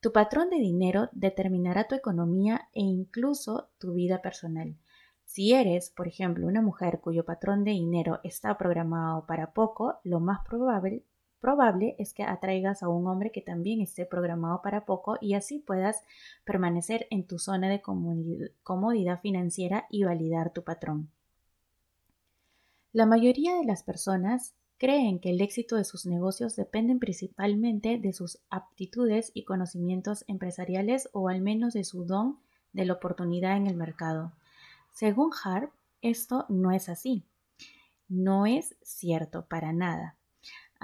Tu 0.00 0.10
patrón 0.10 0.48
de 0.48 0.56
dinero 0.56 1.10
determinará 1.12 1.86
tu 1.86 1.94
economía 1.94 2.70
e 2.72 2.80
incluso 2.80 3.68
tu 3.76 3.92
vida 3.92 4.22
personal. 4.22 4.74
Si 5.26 5.52
eres, 5.52 5.90
por 5.90 6.08
ejemplo, 6.08 6.46
una 6.46 6.62
mujer 6.62 7.00
cuyo 7.00 7.26
patrón 7.26 7.62
de 7.62 7.72
dinero 7.72 8.20
está 8.24 8.56
programado 8.56 9.26
para 9.26 9.52
poco, 9.52 10.00
lo 10.02 10.18
más 10.18 10.42
probable 10.46 11.04
probable 11.44 11.94
es 11.98 12.14
que 12.14 12.22
atraigas 12.22 12.82
a 12.82 12.88
un 12.88 13.06
hombre 13.06 13.30
que 13.30 13.42
también 13.42 13.82
esté 13.82 14.06
programado 14.06 14.62
para 14.62 14.86
poco 14.86 15.18
y 15.20 15.34
así 15.34 15.58
puedas 15.58 16.02
permanecer 16.42 17.06
en 17.10 17.26
tu 17.26 17.38
zona 17.38 17.68
de 17.68 17.82
comodidad 18.62 19.20
financiera 19.20 19.84
y 19.90 20.04
validar 20.04 20.54
tu 20.54 20.64
patrón. 20.64 21.10
La 22.94 23.04
mayoría 23.04 23.56
de 23.56 23.64
las 23.66 23.82
personas 23.82 24.54
creen 24.78 25.18
que 25.18 25.28
el 25.28 25.42
éxito 25.42 25.76
de 25.76 25.84
sus 25.84 26.06
negocios 26.06 26.56
depende 26.56 26.96
principalmente 26.96 27.98
de 27.98 28.14
sus 28.14 28.38
aptitudes 28.48 29.30
y 29.34 29.44
conocimientos 29.44 30.24
empresariales 30.28 31.10
o 31.12 31.28
al 31.28 31.42
menos 31.42 31.74
de 31.74 31.84
su 31.84 32.06
don 32.06 32.38
de 32.72 32.86
la 32.86 32.94
oportunidad 32.94 33.58
en 33.58 33.66
el 33.66 33.76
mercado. 33.76 34.32
Según 34.94 35.30
Harp, 35.44 35.70
esto 36.00 36.46
no 36.48 36.72
es 36.72 36.88
así. 36.88 37.22
No 38.08 38.46
es 38.46 38.76
cierto 38.80 39.44
para 39.44 39.74
nada. 39.74 40.16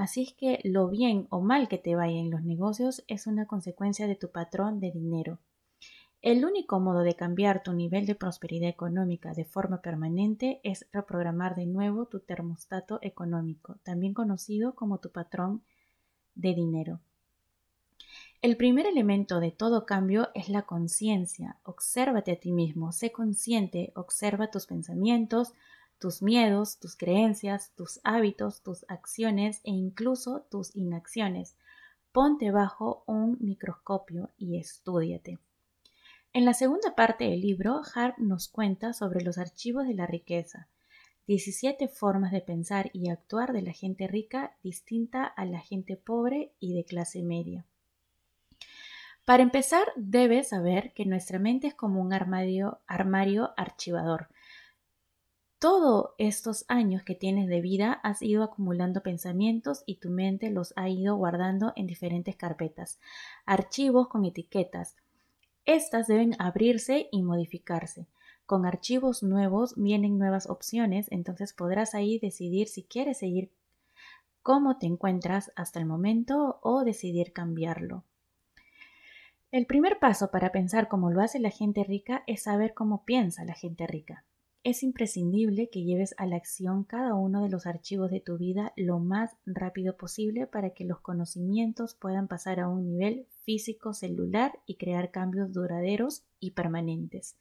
Así 0.01 0.23
es 0.23 0.33
que 0.33 0.61
lo 0.65 0.89
bien 0.89 1.27
o 1.29 1.43
mal 1.43 1.69
que 1.69 1.77
te 1.77 1.95
vaya 1.95 2.19
en 2.19 2.31
los 2.31 2.43
negocios 2.43 3.05
es 3.07 3.27
una 3.27 3.45
consecuencia 3.45 4.07
de 4.07 4.17
tu 4.17 4.31
patrón 4.31 4.81
de 4.81 4.91
dinero. 4.93 5.41
El 6.23 6.43
único 6.47 6.81
modo 6.81 7.01
de 7.01 7.17
cambiar 7.17 7.63
tu 7.63 7.75
nivel 7.75 8.07
de 8.07 8.15
prosperidad 8.15 8.71
económica 8.71 9.35
de 9.35 9.45
forma 9.45 9.83
permanente 9.83 10.59
es 10.65 10.87
reprogramar 10.91 11.55
de 11.55 11.67
nuevo 11.67 12.07
tu 12.07 12.21
termostato 12.21 12.99
económico, 13.03 13.77
también 13.83 14.15
conocido 14.15 14.75
como 14.75 15.01
tu 15.01 15.11
patrón 15.11 15.65
de 16.35 16.55
dinero. 16.55 17.01
El 18.41 18.57
primer 18.57 18.87
elemento 18.87 19.39
de 19.39 19.51
todo 19.51 19.85
cambio 19.85 20.31
es 20.35 20.49
la 20.49 20.63
conciencia. 20.63 21.59
Obsérvate 21.63 22.33
a 22.33 22.41
ti 22.41 22.53
mismo, 22.53 22.93
sé 22.93 23.13
consciente, 23.13 23.93
observa 23.95 24.51
tus 24.51 24.65
pensamientos, 24.65 25.53
tus 26.01 26.23
miedos, 26.23 26.79
tus 26.79 26.97
creencias, 26.97 27.73
tus 27.77 28.01
hábitos, 28.03 28.63
tus 28.63 28.85
acciones 28.89 29.61
e 29.65 29.71
incluso 29.71 30.47
tus 30.51 30.75
inacciones. 30.75 31.57
Ponte 32.11 32.51
bajo 32.51 33.05
un 33.07 33.37
microscopio 33.41 34.31
y 34.39 34.59
estudiate. 34.59 35.39
En 36.33 36.45
la 36.45 36.55
segunda 36.55 36.95
parte 36.97 37.25
del 37.25 37.43
libro, 37.43 37.83
Harp 37.95 38.19
nos 38.19 38.49
cuenta 38.49 38.93
sobre 38.95 39.23
los 39.23 39.37
archivos 39.37 39.87
de 39.87 39.95
la 39.95 40.07
riqueza, 40.07 40.69
17 41.27 41.87
formas 41.89 42.33
de 42.33 42.41
pensar 42.41 42.91
y 42.93 43.11
actuar 43.11 43.53
de 43.53 43.63
la 43.63 43.73
gente 43.73 44.09
rica 44.09 44.57
distinta 44.63 45.25
a 45.25 45.45
la 45.45 45.61
gente 45.61 45.97
pobre 45.97 46.53
y 46.59 46.73
de 46.73 46.85
clase 46.85 47.23
media. 47.23 47.67
Para 49.27 49.43
empezar, 49.43 49.87
debes 49.97 50.49
saber 50.49 50.93
que 50.95 51.05
nuestra 51.05 51.39
mente 51.39 51.69
es 51.69 51.75
como 51.75 52.01
un 52.01 52.13
armario, 52.13 52.81
armario 52.87 53.53
archivador 53.57 54.29
todos 55.61 56.13
estos 56.17 56.65
años 56.69 57.03
que 57.03 57.15
tienes 57.15 57.47
de 57.47 57.61
vida 57.61 58.01
has 58.03 58.23
ido 58.23 58.43
acumulando 58.43 59.03
pensamientos 59.03 59.83
y 59.85 59.97
tu 59.97 60.09
mente 60.09 60.49
los 60.49 60.73
ha 60.75 60.89
ido 60.89 61.17
guardando 61.17 61.75
en 61.77 61.87
diferentes 61.87 62.35
carpetas, 62.35 62.99
archivos 63.45 64.09
con 64.09 64.25
etiquetas. 64.25 64.97
Estas 65.67 66.07
deben 66.07 66.35
abrirse 66.39 67.11
y 67.13 67.23
modificarse. 67.23 68.07
Con 68.47 68.65
archivos 68.65 69.23
nuevos 69.23 69.75
vienen 69.77 70.19
nuevas 70.19 70.49
opciones, 70.49 71.09
entonces 71.11 71.53
podrás 71.53 71.95
ahí 71.95 72.19
decidir 72.19 72.67
si 72.67 72.83
quieres 72.83 73.19
seguir 73.19 73.51
cómo 74.43 74.79
te 74.79 74.87
encuentras 74.87 75.53
hasta 75.57 75.79
el 75.79 75.85
momento 75.85 76.59
o 76.63 76.85
decidir 76.85 77.35
cambiarlo. 77.35 78.03
El 79.53 79.67
primer 79.67 79.99
paso 79.99 80.31
para 80.31 80.53
pensar 80.53 80.89
como 80.89 81.11
lo 81.11 81.21
hace 81.21 81.39
la 81.39 81.51
gente 81.51 81.85
rica 81.85 82.25
es 82.27 82.45
saber 82.45 82.73
cómo 82.73 83.05
piensa 83.05 83.45
la 83.45 83.55
gente 83.55 83.87
rica. 83.87 84.25
Es 84.63 84.83
imprescindible 84.83 85.71
que 85.71 85.85
lleves 85.85 86.15
a 86.19 86.27
la 86.27 86.37
acción 86.37 86.85
cada 86.85 87.15
uno 87.15 87.43
de 87.43 87.49
los 87.49 87.67
archivos 87.67 88.11
de 88.11 88.21
tu 88.21 88.37
vida 88.37 88.75
lo 88.77 88.99
más 88.99 89.35
rápido 89.47 89.97
posible 89.97 90.47
para 90.47 90.71
que 90.71 90.85
los 90.85 91.01
conocimientos 91.01 91.95
puedan 91.95 92.29
pasar 92.29 92.61
a 92.61 92.69
un 92.69 92.85
nivel 92.85 93.27
físico 93.45 93.95
celular 93.95 94.59
y 94.67 94.75
crear 94.75 95.11
cambios 95.11 95.51
duraderos 95.55 96.25
y 96.41 96.51
permanentes. 96.51 97.39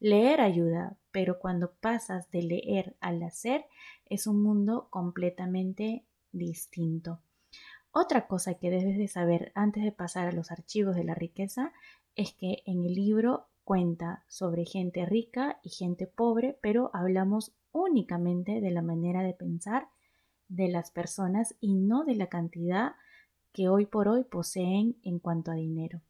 Leer 0.00 0.40
ayuda, 0.40 0.96
pero 1.12 1.38
cuando 1.38 1.74
pasas 1.74 2.28
de 2.32 2.42
leer 2.42 2.96
al 2.98 3.22
hacer 3.22 3.64
es 4.06 4.26
un 4.26 4.42
mundo 4.42 4.88
completamente 4.90 6.04
distinto. 6.32 7.20
Otra 7.92 8.26
cosa 8.26 8.54
que 8.54 8.70
debes 8.70 8.98
de 8.98 9.06
saber 9.06 9.52
antes 9.54 9.84
de 9.84 9.92
pasar 9.92 10.26
a 10.26 10.32
los 10.32 10.50
archivos 10.50 10.96
de 10.96 11.04
la 11.04 11.14
riqueza 11.14 11.72
es 12.16 12.32
que 12.32 12.64
en 12.66 12.84
el 12.84 12.94
libro 12.94 13.46
cuenta 13.68 14.24
sobre 14.28 14.64
gente 14.64 15.04
rica 15.04 15.60
y 15.62 15.68
gente 15.68 16.06
pobre, 16.06 16.58
pero 16.62 16.90
hablamos 16.94 17.54
únicamente 17.70 18.62
de 18.62 18.70
la 18.70 18.80
manera 18.80 19.22
de 19.22 19.34
pensar 19.34 19.90
de 20.48 20.68
las 20.68 20.90
personas 20.90 21.54
y 21.60 21.74
no 21.74 22.04
de 22.04 22.14
la 22.14 22.28
cantidad 22.28 22.92
que 23.52 23.68
hoy 23.68 23.84
por 23.84 24.08
hoy 24.08 24.24
poseen 24.24 24.96
en 25.02 25.18
cuanto 25.18 25.50
a 25.50 25.56
dinero. 25.56 26.00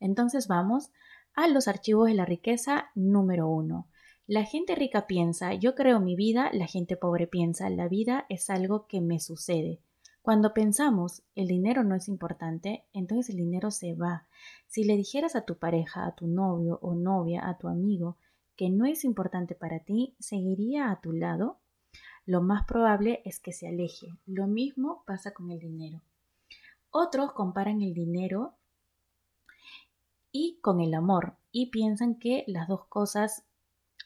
Entonces 0.00 0.48
vamos 0.48 0.90
a 1.32 1.46
los 1.46 1.68
archivos 1.68 2.08
de 2.08 2.14
la 2.14 2.24
riqueza 2.24 2.90
número 2.96 3.46
uno. 3.46 3.86
La 4.26 4.42
gente 4.42 4.74
rica 4.74 5.06
piensa, 5.06 5.54
yo 5.54 5.76
creo 5.76 6.00
mi 6.00 6.16
vida, 6.16 6.50
la 6.52 6.66
gente 6.66 6.96
pobre 6.96 7.28
piensa, 7.28 7.70
la 7.70 7.86
vida 7.86 8.26
es 8.28 8.50
algo 8.50 8.88
que 8.88 9.00
me 9.00 9.20
sucede. 9.20 9.78
Cuando 10.22 10.54
pensamos 10.54 11.24
el 11.34 11.48
dinero 11.48 11.82
no 11.82 11.96
es 11.96 12.06
importante, 12.06 12.84
entonces 12.92 13.30
el 13.30 13.36
dinero 13.36 13.72
se 13.72 13.94
va. 13.94 14.28
Si 14.68 14.84
le 14.84 14.96
dijeras 14.96 15.34
a 15.34 15.44
tu 15.44 15.58
pareja, 15.58 16.06
a 16.06 16.14
tu 16.14 16.28
novio 16.28 16.78
o 16.80 16.94
novia, 16.94 17.48
a 17.48 17.58
tu 17.58 17.66
amigo, 17.66 18.16
que 18.56 18.70
no 18.70 18.86
es 18.86 19.04
importante 19.04 19.56
para 19.56 19.80
ti, 19.80 20.14
¿seguiría 20.20 20.92
a 20.92 21.00
tu 21.00 21.12
lado? 21.12 21.58
Lo 22.24 22.40
más 22.40 22.64
probable 22.66 23.20
es 23.24 23.40
que 23.40 23.52
se 23.52 23.66
aleje. 23.66 24.06
Lo 24.24 24.46
mismo 24.46 25.02
pasa 25.06 25.32
con 25.32 25.50
el 25.50 25.58
dinero. 25.58 26.02
Otros 26.90 27.32
comparan 27.32 27.82
el 27.82 27.92
dinero 27.92 28.54
y 30.30 30.58
con 30.60 30.80
el 30.80 30.94
amor 30.94 31.34
y 31.50 31.70
piensan 31.70 32.14
que 32.14 32.44
las 32.46 32.68
dos 32.68 32.86
cosas 32.86 33.44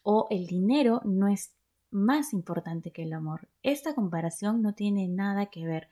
o 0.02 0.28
el 0.30 0.46
dinero 0.46 1.02
no 1.04 1.28
es 1.28 1.55
más 1.96 2.32
importante 2.32 2.92
que 2.92 3.02
el 3.02 3.12
amor. 3.12 3.48
Esta 3.62 3.94
comparación 3.94 4.62
no 4.62 4.74
tiene 4.74 5.08
nada 5.08 5.46
que 5.46 5.66
ver. 5.66 5.88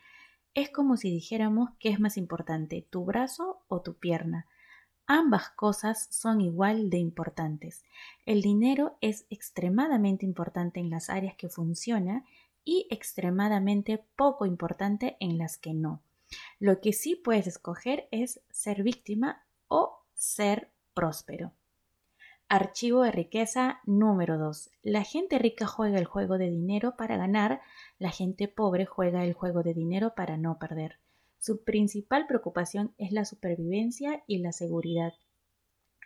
Es 0.55 0.71
como 0.71 0.97
si 0.97 1.11
dijéramos 1.11 1.71
qué 1.81 1.89
es 1.89 1.99
más 1.99 2.17
importante, 2.17 2.87
tu 2.89 3.05
brazo 3.05 3.63
o 3.67 3.81
tu 3.81 3.95
pierna. 3.95 4.47
Ambas 5.07 5.51
cosas 5.51 6.07
son 6.11 6.41
igual 6.41 6.91
de 6.91 6.99
importantes. 6.99 7.85
El 8.25 8.43
dinero 8.43 8.97
es 9.01 9.27
extremadamente 9.31 10.25
importante 10.25 10.81
en 10.81 10.91
las 10.91 11.11
áreas 11.11 11.35
que 11.37 11.49
funciona 11.49 12.25
y 12.65 12.87
extremadamente 12.91 14.05
poco 14.17 14.47
importante 14.47 15.17
en 15.21 15.37
las 15.39 15.59
que 15.59 15.75
no. 15.75 16.03
Lo 16.59 16.81
que 16.81 16.93
sí 16.93 17.17
puedes 17.17 17.47
escoger 17.47 18.09
es 18.11 18.41
ser 18.51 18.83
víctima 18.83 19.45
o 19.69 20.03
ser 20.15 20.71
próspero. 20.95 21.53
Archivo 22.57 23.03
de 23.03 23.11
riqueza 23.11 23.81
número 23.85 24.39
2. 24.39 24.71
La 24.85 25.03
gente 25.03 25.41
rica 25.41 25.67
juega 25.67 25.99
el 25.99 26.05
juego 26.05 26.39
de 26.39 26.51
dinero 26.51 26.95
para 26.97 27.17
ganar, 27.17 27.61
la 27.99 28.11
gente 28.11 28.47
pobre 28.47 28.87
juega 28.87 29.25
el 29.25 29.33
juego 29.33 29.65
de 29.65 29.75
dinero 29.75 30.15
para 30.15 30.37
no 30.37 30.57
perder. 30.61 31.01
Su 31.41 31.65
principal 31.65 32.29
preocupación 32.29 32.95
es 32.97 33.11
la 33.11 33.25
supervivencia 33.25 34.23
y 34.29 34.39
la 34.39 34.53
seguridad, 34.53 35.15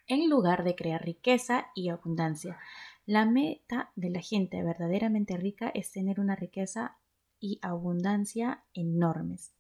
en 0.07 0.31
lugar 0.31 0.65
de 0.65 0.75
crear 0.75 1.05
riqueza 1.05 1.67
y 1.75 1.91
abundancia. 1.91 2.57
La 3.05 3.27
meta 3.27 3.93
de 3.95 4.09
la 4.09 4.23
gente 4.23 4.63
verdaderamente 4.63 5.37
rica 5.37 5.71
es 5.75 5.93
tener 5.93 6.19
una 6.19 6.35
riqueza 6.35 6.97
y 7.39 7.59
abundancia 7.61 8.65
enormes. 8.73 9.53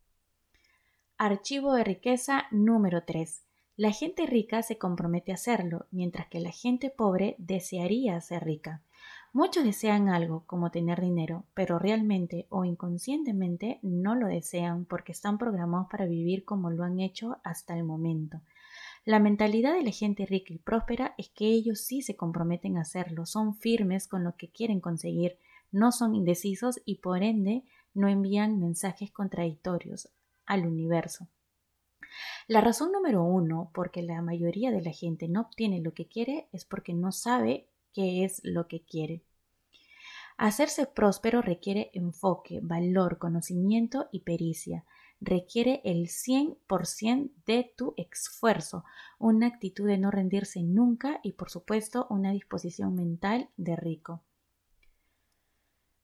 Archivo 1.18 1.74
de 1.74 1.84
riqueza 1.84 2.46
número 2.50 3.04
3. 3.04 3.42
La 3.78 3.92
gente 3.92 4.26
rica 4.26 4.64
se 4.64 4.76
compromete 4.76 5.30
a 5.30 5.36
hacerlo, 5.36 5.86
mientras 5.92 6.26
que 6.26 6.40
la 6.40 6.50
gente 6.50 6.90
pobre 6.90 7.36
desearía 7.38 8.20
ser 8.20 8.44
rica. 8.44 8.82
Muchos 9.32 9.62
desean 9.62 10.08
algo, 10.08 10.42
como 10.46 10.72
tener 10.72 11.00
dinero, 11.00 11.44
pero 11.54 11.78
realmente 11.78 12.48
o 12.48 12.64
inconscientemente 12.64 13.78
no 13.82 14.16
lo 14.16 14.26
desean 14.26 14.84
porque 14.84 15.12
están 15.12 15.38
programados 15.38 15.86
para 15.88 16.06
vivir 16.06 16.44
como 16.44 16.70
lo 16.70 16.82
han 16.82 16.98
hecho 16.98 17.36
hasta 17.44 17.76
el 17.76 17.84
momento. 17.84 18.40
La 19.04 19.20
mentalidad 19.20 19.74
de 19.74 19.84
la 19.84 19.92
gente 19.92 20.26
rica 20.26 20.52
y 20.52 20.58
próspera 20.58 21.14
es 21.16 21.28
que 21.28 21.46
ellos 21.46 21.80
sí 21.80 22.02
se 22.02 22.16
comprometen 22.16 22.78
a 22.78 22.80
hacerlo, 22.80 23.26
son 23.26 23.54
firmes 23.54 24.08
con 24.08 24.24
lo 24.24 24.34
que 24.34 24.50
quieren 24.50 24.80
conseguir, 24.80 25.38
no 25.70 25.92
son 25.92 26.16
indecisos 26.16 26.80
y 26.84 26.96
por 26.96 27.22
ende 27.22 27.62
no 27.94 28.08
envían 28.08 28.58
mensajes 28.58 29.12
contradictorios 29.12 30.08
al 30.46 30.66
universo. 30.66 31.28
La 32.46 32.60
razón 32.60 32.92
número 32.92 33.22
uno 33.22 33.70
por 33.74 33.90
que 33.90 34.02
la 34.02 34.22
mayoría 34.22 34.70
de 34.70 34.82
la 34.82 34.92
gente 34.92 35.28
no 35.28 35.42
obtiene 35.42 35.80
lo 35.80 35.94
que 35.94 36.08
quiere 36.08 36.48
es 36.52 36.64
porque 36.64 36.94
no 36.94 37.12
sabe 37.12 37.68
qué 37.92 38.24
es 38.24 38.40
lo 38.44 38.68
que 38.68 38.84
quiere. 38.84 39.22
Hacerse 40.36 40.86
próspero 40.86 41.42
requiere 41.42 41.90
enfoque, 41.94 42.60
valor, 42.62 43.18
conocimiento 43.18 44.08
y 44.12 44.20
pericia. 44.20 44.84
Requiere 45.20 45.80
el 45.84 46.06
100% 46.06 47.32
de 47.44 47.74
tu 47.76 47.92
esfuerzo, 47.96 48.84
una 49.18 49.48
actitud 49.48 49.88
de 49.88 49.98
no 49.98 50.12
rendirse 50.12 50.62
nunca 50.62 51.18
y 51.24 51.32
por 51.32 51.50
supuesto 51.50 52.06
una 52.08 52.30
disposición 52.30 52.94
mental 52.94 53.50
de 53.56 53.74
rico. 53.74 54.22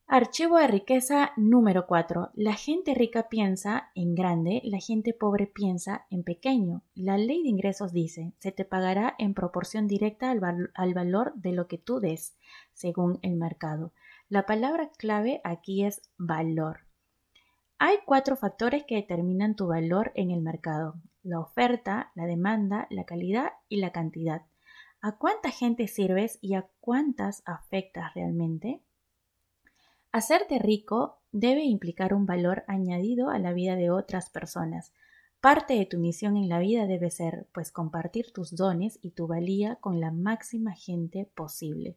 Archivo 0.07 0.59
de 0.59 0.67
riqueza 0.67 1.33
número 1.39 1.87
4. 1.87 2.31
La 2.35 2.53
gente 2.53 2.95
rica 2.95 3.31
piensa 3.31 3.91
en 3.95 4.15
grande, 4.15 4.61
la 4.63 4.79
gente 4.79 5.15
pobre 5.15 5.47
piensa 5.47 6.05
en 6.11 6.25
pequeño. 6.25 6.83
La 6.95 7.17
ley 7.17 7.43
de 7.43 7.49
ingresos 7.49 7.91
dice, 7.91 8.35
se 8.39 8.53
te 8.53 8.67
pagará 8.67 9.15
en 9.19 9.33
proporción 9.33 9.89
directa 9.89 10.31
al, 10.31 10.71
al, 10.75 10.93
valor 10.93 11.33
de 11.37 11.53
lo 11.53 11.69
que 11.69 11.79
tú 11.79 12.01
des, 12.01 12.37
según 12.75 13.19
el 13.23 13.37
mercado. 13.37 13.93
La 14.29 14.45
palabra 14.45 14.91
clave 14.99 15.41
aquí 15.43 15.85
es 15.85 16.03
valor. 16.19 16.81
Hay 17.79 17.97
cuatro 18.05 18.37
factores 18.37 18.85
que 18.85 18.97
determinan 18.97 19.57
tu 19.57 19.69
valor 19.69 20.13
en 20.17 20.31
el 20.31 20.43
mercado. 20.43 20.97
La 21.23 21.41
oferta, 21.41 22.13
la 22.15 22.27
demanda, 22.27 22.87
la 22.91 23.05
calidad 23.05 23.53
y 23.71 23.79
la 23.79 23.91
cantidad. 23.91 24.43
¿A 25.01 25.17
cuánta 25.17 25.51
gente 25.51 25.89
sirves 25.89 26.39
y 26.43 26.55
a 26.55 26.69
cuántas 26.81 27.43
afectas 27.47 28.13
realmente? 28.15 28.83
Hacerte 30.15 30.61
rico 30.61 31.19
debe 31.33 31.65
implicar 31.65 32.15
un 32.15 32.25
valor 32.25 32.63
añadido 32.69 33.31
a 33.31 33.41
la 33.41 33.53
vida 33.53 33.75
de 33.75 33.91
otras 33.91 34.31
personas. 34.31 34.93
Parte 35.41 35.75
de 35.75 35.87
tu 35.87 35.99
misión 35.99 36.37
en 36.37 36.49
la 36.49 36.61
vida 36.61 36.87
debe 36.87 37.11
ser, 37.11 37.49
pues, 37.53 37.73
compartir 37.73 38.31
tus 38.33 38.55
dones 38.55 39.01
y 39.03 39.11
tu 39.11 39.27
valía 39.27 39.75
con 39.81 39.99
la 39.99 40.13
máxima 40.13 40.73
gente 40.77 41.29
posible. 41.35 41.97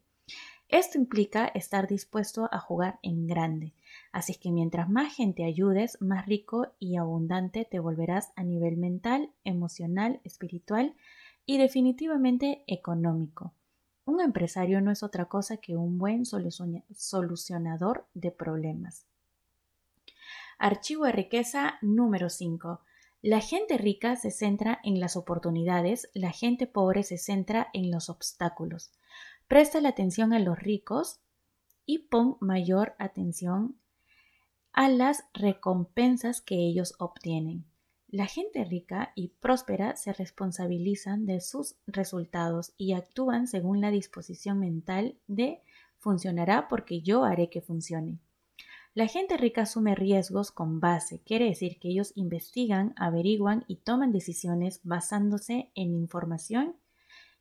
Esto 0.67 0.97
implica 0.97 1.45
estar 1.45 1.87
dispuesto 1.87 2.49
a 2.51 2.57
jugar 2.57 2.97
en 3.03 3.27
grande. 3.27 3.75
Así 4.11 4.33
que 4.33 4.51
mientras 4.51 4.89
más 4.89 5.15
gente 5.15 5.45
ayudes, 5.45 6.01
más 6.01 6.25
rico 6.25 6.73
y 6.79 6.95
abundante 6.95 7.67
te 7.69 7.77
volverás 7.77 8.31
a 8.35 8.43
nivel 8.43 8.77
mental, 8.77 9.29
emocional, 9.43 10.21
espiritual 10.23 10.95
y 11.45 11.59
definitivamente 11.59 12.63
económico. 12.65 13.53
Un 14.07 14.21
empresario 14.21 14.79
no 14.79 14.89
es 14.89 15.03
otra 15.03 15.25
cosa 15.25 15.57
que 15.57 15.75
un 15.75 15.97
buen 15.97 16.23
solucionador 16.25 18.07
de 18.13 18.31
problemas. 18.31 19.05
Archivo 20.57 21.03
de 21.03 21.11
riqueza 21.11 21.73
número 21.81 22.29
5. 22.29 22.79
La 23.21 23.41
gente 23.41 23.77
rica 23.77 24.15
se 24.15 24.31
centra 24.31 24.79
en 24.85 25.01
las 25.01 25.17
oportunidades, 25.17 26.09
la 26.13 26.31
gente 26.31 26.67
pobre 26.67 27.03
se 27.03 27.17
centra 27.17 27.67
en 27.73 27.91
los 27.91 28.09
obstáculos. 28.09 28.93
Presta 29.49 29.81
la 29.81 29.89
atención 29.89 30.31
a 30.31 30.39
los 30.39 30.57
ricos 30.57 31.19
y 31.85 32.07
pon 32.07 32.37
mayor 32.39 32.95
atención 32.99 33.77
a 34.71 34.87
las 34.87 35.25
recompensas 35.33 36.39
que 36.39 36.55
ellos 36.55 36.95
obtienen. 36.97 37.65
La 38.09 38.25
gente 38.25 38.63
rica 38.63 39.11
y 39.15 39.27
próspera 39.27 39.97
se 39.97 40.13
responsabilizan 40.13 41.25
de 41.25 41.41
sus 41.41 41.75
resultados 41.87 42.73
y 42.77 42.93
actúan 42.93 43.47
según 43.47 43.81
la 43.81 43.91
disposición 43.91 44.59
mental 44.59 45.17
de 45.27 45.61
funcionará 45.97 46.69
porque 46.69 47.01
yo 47.01 47.25
haré 47.25 47.49
que 47.49 47.61
funcione. 47.61 48.19
La 48.93 49.07
gente 49.07 49.35
rica 49.35 49.63
asume 49.63 49.93
riesgos 49.93 50.51
con 50.51 50.79
base, 50.79 51.19
quiere 51.19 51.45
decir 51.45 51.79
que 51.79 51.89
ellos 51.89 52.13
investigan, 52.15 52.93
averiguan 52.95 53.65
y 53.67 53.75
toman 53.75 54.13
decisiones 54.13 54.79
basándose 54.83 55.69
en 55.75 55.93
información 55.93 56.77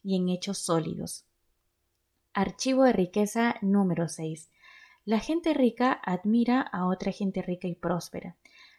y 0.02 0.16
en 0.16 0.28
hechos 0.28 0.58
sólidos. 0.58 1.24
Archivo 2.34 2.82
de 2.82 2.92
riqueza 2.92 3.54
número 3.62 4.08
6. 4.08 4.50
La 5.04 5.20
gente 5.20 5.54
rica 5.54 5.92
admira 5.92 6.60
a 6.60 6.86
otra 6.88 7.12
gente 7.12 7.40
rica 7.40 7.68
y 7.68 7.74
próspera. 7.76 8.36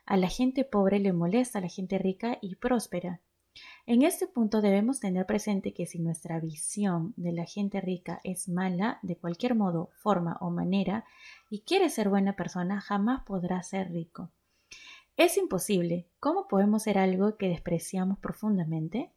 A 0.07 0.15
la 0.15 0.29
gente 0.29 0.63
pobre 0.63 0.99
le 0.99 1.11
molesta 1.11 1.59
a 1.59 1.61
la 1.61 1.67
gente 1.67 1.97
rica 1.97 2.37
y 2.41 2.55
próspera. 2.55 3.19
En 3.85 4.03
este 4.03 4.25
punto 4.25 4.61
debemos 4.61 5.01
tener 5.01 5.25
presente 5.25 5.73
que 5.73 5.85
si 5.85 5.99
nuestra 5.99 6.39
visión 6.39 7.13
de 7.17 7.33
la 7.33 7.43
gente 7.43 7.81
rica 7.81 8.21
es 8.23 8.47
mala 8.47 8.99
de 9.01 9.17
cualquier 9.17 9.53
modo, 9.53 9.89
forma 9.97 10.37
o 10.39 10.49
manera 10.49 11.03
y 11.49 11.63
quiere 11.63 11.89
ser 11.89 12.07
buena 12.07 12.37
persona, 12.37 12.79
jamás 12.79 13.23
podrá 13.23 13.61
ser 13.63 13.91
rico. 13.91 14.31
Es 15.17 15.37
imposible. 15.37 16.07
¿Cómo 16.21 16.47
podemos 16.47 16.83
ser 16.83 16.97
algo 16.97 17.35
que 17.35 17.49
despreciamos 17.49 18.17
profundamente? 18.19 19.11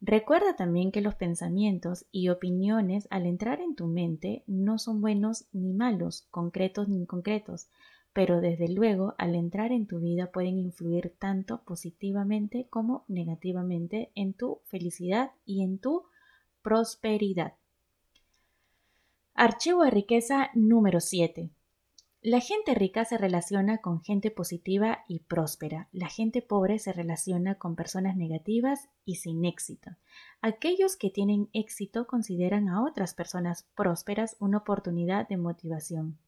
Recuerda 0.00 0.54
también 0.54 0.92
que 0.92 1.00
los 1.00 1.16
pensamientos 1.16 2.06
y 2.12 2.28
opiniones 2.28 3.08
al 3.10 3.26
entrar 3.26 3.60
en 3.60 3.74
tu 3.74 3.88
mente 3.88 4.44
no 4.46 4.78
son 4.78 5.00
buenos 5.00 5.48
ni 5.50 5.72
malos, 5.72 6.28
concretos 6.30 6.88
ni 6.88 6.98
inconcretos, 6.98 7.66
pero 8.18 8.40
desde 8.40 8.66
luego 8.66 9.14
al 9.16 9.36
entrar 9.36 9.70
en 9.70 9.86
tu 9.86 10.00
vida 10.00 10.32
pueden 10.32 10.58
influir 10.58 11.14
tanto 11.20 11.62
positivamente 11.62 12.66
como 12.68 13.04
negativamente 13.06 14.10
en 14.16 14.34
tu 14.34 14.58
felicidad 14.64 15.30
y 15.46 15.62
en 15.62 15.78
tu 15.78 16.02
prosperidad. 16.60 17.52
Archivo 19.34 19.84
de 19.84 19.92
riqueza 19.92 20.50
número 20.54 20.98
7. 20.98 21.48
La 22.20 22.40
gente 22.40 22.74
rica 22.74 23.04
se 23.04 23.18
relaciona 23.18 23.78
con 23.78 24.02
gente 24.02 24.32
positiva 24.32 25.04
y 25.06 25.20
próspera. 25.20 25.86
La 25.92 26.08
gente 26.08 26.42
pobre 26.42 26.80
se 26.80 26.92
relaciona 26.92 27.54
con 27.54 27.76
personas 27.76 28.16
negativas 28.16 28.88
y 29.04 29.14
sin 29.14 29.44
éxito. 29.44 29.92
Aquellos 30.40 30.96
que 30.96 31.10
tienen 31.10 31.50
éxito 31.52 32.08
consideran 32.08 32.68
a 32.68 32.82
otras 32.82 33.14
personas 33.14 33.68
prósperas 33.76 34.34
una 34.40 34.58
oportunidad 34.58 35.28
de 35.28 35.36
motivación. 35.36 36.18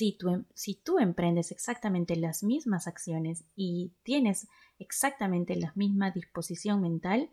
Em, 0.00 0.44
si 0.54 0.74
tú, 0.74 0.98
emprendes 0.98 1.50
exactamente 1.52 2.16
las 2.16 2.42
mismas 2.42 2.86
acciones 2.86 3.44
y 3.54 3.92
tienes 4.02 4.48
exactamente 4.78 5.56
la 5.56 5.72
misma 5.74 6.10
disposición 6.10 6.80
mental, 6.80 7.30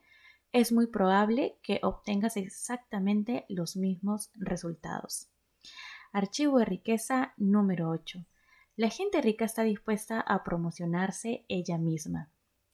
es 0.51 0.71
muy 0.71 0.87
probable 0.87 1.57
que 1.61 1.79
obtengas 1.83 2.37
exactamente 2.37 3.45
los 3.49 3.75
mismos 3.75 4.31
resultados. 4.33 5.29
Archivo 6.11 6.59
de 6.59 6.65
riqueza 6.65 7.33
número 7.37 7.89
8. 7.89 8.25
La 8.75 8.89
gente 8.89 9.21
rica 9.21 9.45
está 9.45 9.63
dispuesta 9.63 10.19
a 10.19 10.43
promocionarse 10.43 11.45
ella 11.47 11.77
misma. 11.77 12.31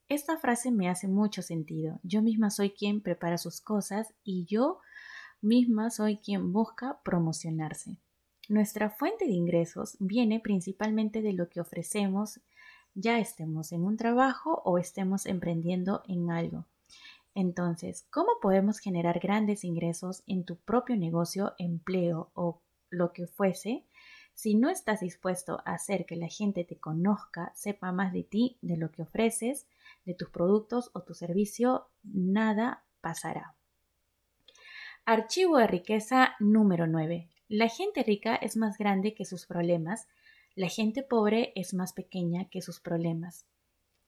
Esta 0.08 0.38
frase 0.38 0.72
me 0.72 0.88
hace 0.88 1.08
mucho 1.08 1.42
sentido. 1.42 2.00
Yo 2.04 2.22
misma 2.22 2.50
soy 2.50 2.72
quien 2.72 3.02
prepara 3.02 3.38
sus 3.38 3.60
cosas 3.60 4.14
y 4.24 4.46
yo 4.46 4.80
misma 5.42 5.90
soy 5.90 6.18
quien 6.18 6.54
busca 6.54 7.02
promocionarse. 7.04 7.98
Nuestra 8.48 8.90
fuente 8.90 9.26
de 9.26 9.32
ingresos 9.32 9.98
viene 10.00 10.40
principalmente 10.40 11.22
de 11.22 11.34
lo 11.34 11.50
que 11.50 11.62
ofrecemos, 11.62 12.40
ya 12.94 13.20
estemos 13.20 13.72
en 13.72 13.84
un 13.84 13.98
trabajo 13.98 14.62
o 14.64 14.78
estemos 14.78 15.26
emprendiendo 15.26 16.04
en 16.08 16.30
algo. 16.30 16.66
Entonces, 17.34 18.06
¿cómo 18.12 18.34
podemos 18.42 18.80
generar 18.80 19.20
grandes 19.20 19.64
ingresos 19.64 20.24
en 20.28 20.46
tu 20.46 20.56
propio 20.58 20.96
negocio, 20.96 21.54
empleo 21.58 22.30
o 22.34 22.62
lo 22.90 23.12
que 23.12 23.28
fuese 23.28 23.84
si 24.36 24.54
no 24.54 24.70
estás 24.70 25.00
dispuesto 25.00 25.62
a 25.66 25.76
hacer 25.76 26.06
que 26.06 26.18
la 26.18 26.28
gente 26.28 26.66
te 26.66 26.78
conozca, 26.78 27.54
sepa 27.56 27.94
más 27.94 28.12
de 28.12 28.24
ti, 28.24 28.58
de 28.62 28.76
lo 28.76 28.92
que 28.92 29.02
ofreces, 29.02 29.66
de 30.04 30.14
tus 30.14 30.30
productos 30.30 30.92
o 30.94 31.02
tu 31.02 31.14
servicio, 31.14 31.88
nada 32.04 32.84
pasará. 33.00 33.56
Archivo 35.06 35.58
de 35.58 35.68
riqueza 35.68 36.36
número 36.40 36.86
9. 36.86 37.30
La 37.48 37.70
gente 37.70 38.04
rica 38.04 38.36
es 38.36 38.58
más 38.58 38.78
grande 38.78 39.14
que 39.14 39.26
sus 39.26 39.46
problemas, 39.46 40.08
la 40.56 40.70
gente 40.70 41.04
pobre 41.04 41.52
es 41.56 41.74
más 41.74 41.94
pequeña 41.94 42.50
que 42.50 42.62
sus 42.62 42.80
problemas. 42.80 43.46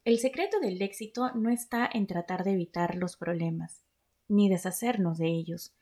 El 0.06 0.20
secreto 0.20 0.60
del 0.60 0.82
éxito 0.82 1.32
no 1.36 1.50
está 1.50 1.90
en 1.92 2.08
tratar 2.08 2.44
de 2.44 2.54
evitar 2.54 2.96
los 2.96 3.18
problemas, 3.18 3.84
ni 4.28 4.50
deshacernos 4.50 5.18
de 5.18 5.28
ellos, 5.28 5.74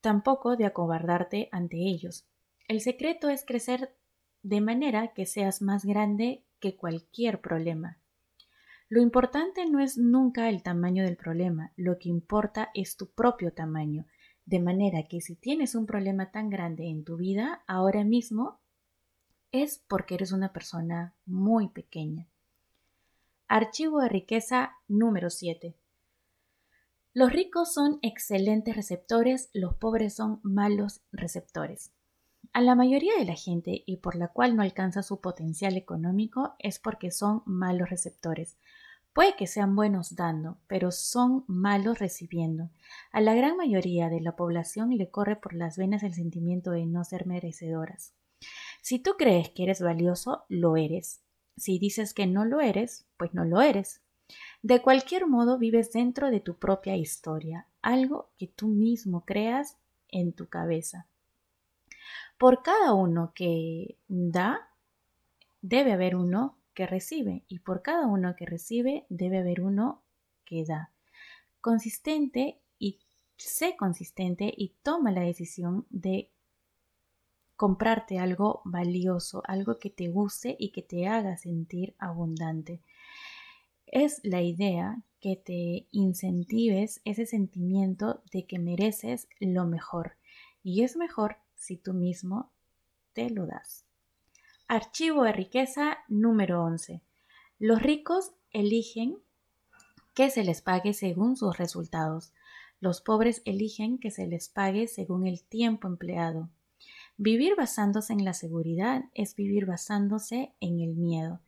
tampoco 0.00 0.56
de 0.56 0.66
acobardarte 0.66 1.48
ante 1.50 1.78
ellos. 1.78 2.26
El 2.68 2.80
secreto 2.80 3.28
es 3.28 3.44
crecer 3.44 3.96
de 4.42 4.60
manera 4.60 5.14
que 5.14 5.26
seas 5.26 5.62
más 5.62 5.84
grande 5.84 6.44
que 6.60 6.76
cualquier 6.76 7.40
problema. 7.40 7.98
Lo 8.88 9.00
importante 9.00 9.66
no 9.66 9.80
es 9.80 9.98
nunca 9.98 10.48
el 10.48 10.62
tamaño 10.62 11.02
del 11.02 11.16
problema, 11.16 11.72
lo 11.74 11.98
que 11.98 12.08
importa 12.08 12.70
es 12.74 12.96
tu 12.96 13.10
propio 13.10 13.52
tamaño. 13.52 14.06
De 14.46 14.60
manera 14.60 15.02
que 15.02 15.20
si 15.20 15.34
tienes 15.34 15.74
un 15.74 15.86
problema 15.86 16.30
tan 16.30 16.50
grande 16.50 16.88
en 16.88 17.04
tu 17.04 17.16
vida 17.16 17.62
ahora 17.66 18.04
mismo, 18.04 18.60
es 19.50 19.82
porque 19.88 20.14
eres 20.14 20.30
una 20.30 20.52
persona 20.52 21.14
muy 21.26 21.68
pequeña. 21.68 22.28
Archivo 23.48 24.00
de 24.00 24.08
riqueza 24.08 24.76
número 24.86 25.30
7. 25.30 25.74
Los 27.12 27.32
ricos 27.32 27.72
son 27.72 27.98
excelentes 28.02 28.76
receptores, 28.76 29.50
los 29.52 29.74
pobres 29.74 30.14
son 30.14 30.38
malos 30.42 31.00
receptores. 31.12 31.90
A 32.52 32.60
la 32.60 32.74
mayoría 32.74 33.16
de 33.18 33.24
la 33.24 33.34
gente 33.34 33.82
y 33.84 33.96
por 33.96 34.14
la 34.14 34.28
cual 34.28 34.54
no 34.54 34.62
alcanza 34.62 35.02
su 35.02 35.20
potencial 35.20 35.76
económico 35.76 36.54
es 36.58 36.78
porque 36.78 37.10
son 37.10 37.42
malos 37.46 37.90
receptores. 37.90 38.58
Puede 39.16 39.34
que 39.34 39.46
sean 39.46 39.74
buenos 39.74 40.14
dando, 40.14 40.58
pero 40.66 40.92
son 40.92 41.46
malos 41.46 41.98
recibiendo. 42.00 42.68
A 43.12 43.22
la 43.22 43.34
gran 43.34 43.56
mayoría 43.56 44.10
de 44.10 44.20
la 44.20 44.36
población 44.36 44.90
le 44.94 45.08
corre 45.08 45.36
por 45.36 45.54
las 45.54 45.78
venas 45.78 46.02
el 46.02 46.12
sentimiento 46.12 46.70
de 46.72 46.84
no 46.84 47.02
ser 47.02 47.26
merecedoras. 47.26 48.12
Si 48.82 48.98
tú 48.98 49.12
crees 49.16 49.48
que 49.48 49.62
eres 49.62 49.80
valioso, 49.80 50.44
lo 50.50 50.76
eres. 50.76 51.22
Si 51.56 51.78
dices 51.78 52.12
que 52.12 52.26
no 52.26 52.44
lo 52.44 52.60
eres, 52.60 53.06
pues 53.16 53.32
no 53.32 53.46
lo 53.46 53.62
eres. 53.62 54.02
De 54.60 54.82
cualquier 54.82 55.26
modo, 55.26 55.56
vives 55.56 55.92
dentro 55.94 56.30
de 56.30 56.40
tu 56.40 56.58
propia 56.58 56.94
historia, 56.94 57.66
algo 57.80 58.28
que 58.36 58.48
tú 58.48 58.68
mismo 58.68 59.24
creas 59.24 59.78
en 60.10 60.34
tu 60.34 60.50
cabeza. 60.50 61.06
Por 62.36 62.62
cada 62.62 62.92
uno 62.92 63.32
que 63.34 63.96
da, 64.08 64.68
debe 65.62 65.94
haber 65.94 66.16
uno 66.16 66.58
que 66.76 66.86
recibe, 66.86 67.42
y 67.48 67.58
por 67.58 67.82
cada 67.82 68.06
uno 68.06 68.36
que 68.36 68.46
recibe, 68.46 69.04
debe 69.08 69.38
haber 69.38 69.62
uno 69.62 70.04
que 70.44 70.64
da. 70.64 70.92
Consistente 71.60 72.60
y 72.78 73.00
sé 73.36 73.76
consistente 73.76 74.54
y 74.56 74.74
toma 74.84 75.10
la 75.10 75.22
decisión 75.22 75.86
de 75.90 76.30
comprarte 77.56 78.20
algo 78.20 78.60
valioso, 78.64 79.42
algo 79.48 79.80
que 79.80 79.90
te 79.90 80.06
guste 80.06 80.54
y 80.56 80.70
que 80.70 80.82
te 80.82 81.08
haga 81.08 81.36
sentir 81.36 81.96
abundante 81.98 82.80
es 83.86 84.20
la 84.24 84.42
idea 84.42 85.02
que 85.20 85.36
te 85.36 85.86
incentives 85.90 87.00
ese 87.04 87.24
sentimiento 87.24 88.22
de 88.32 88.44
que 88.44 88.58
mereces 88.58 89.28
lo 89.40 89.64
mejor 89.66 90.16
y 90.62 90.82
es 90.82 90.96
mejor 90.96 91.36
si 91.54 91.76
tú 91.76 91.94
mismo 91.94 92.50
te 93.12 93.30
lo 93.30 93.46
das. 93.46 93.85
Archivo 94.68 95.22
de 95.22 95.30
riqueza 95.30 95.98
número 96.08 96.64
11. 96.64 97.00
Los 97.60 97.80
ricos 97.80 98.32
eligen 98.50 99.16
que 100.12 100.28
se 100.28 100.42
les 100.42 100.60
pague 100.60 100.92
según 100.92 101.36
sus 101.36 101.56
resultados. 101.56 102.32
Los 102.80 103.00
pobres 103.00 103.42
eligen 103.44 103.98
que 103.98 104.10
se 104.10 104.26
les 104.26 104.48
pague 104.48 104.88
según 104.88 105.24
el 105.28 105.44
tiempo 105.44 105.86
empleado. 105.86 106.50
Vivir 107.16 107.54
basándose 107.54 108.12
en 108.12 108.24
la 108.24 108.34
seguridad 108.34 109.04
es 109.14 109.36
vivir 109.36 109.66
basándose 109.66 110.52
en 110.58 110.80
el 110.80 110.96
miedo. 110.96 111.38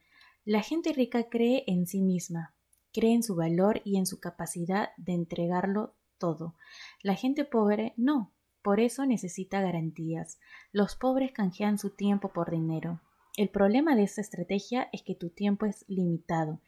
La 0.45 0.63
gente 0.63 0.93
rica 0.93 1.29
cree 1.29 1.65
en 1.67 1.89
sí 1.89 2.03
misma, 2.03 2.55
cree 2.93 3.15
en 3.15 3.25
su 3.25 3.35
valor 3.35 3.83
y 3.85 3.99
en 3.99 4.07
su 4.07 4.21
capacidad 4.21 4.91
de 4.97 5.15
entregarlo 5.15 5.97
todo. 6.19 6.55
La 7.03 7.17
gente 7.17 7.45
pobre 7.45 7.95
no, 7.97 8.31
por 8.63 8.79
eso 8.79 9.07
necesita 9.07 9.61
garantías. 9.61 10.39
Los 10.71 10.95
pobres 10.95 11.33
canjean 11.33 11.79
su 11.79 11.91
tiempo 11.91 12.29
por 12.29 12.53
dinero. 12.53 13.01
El 13.39 13.51
problema 13.51 13.95
de 13.95 14.03
esta 14.03 14.21
estrategia 14.21 14.89
es 14.93 15.05
que 15.05 15.15
tu 15.15 15.31
tiempo 15.31 15.65
es 15.65 15.85
limitado. 15.87 16.61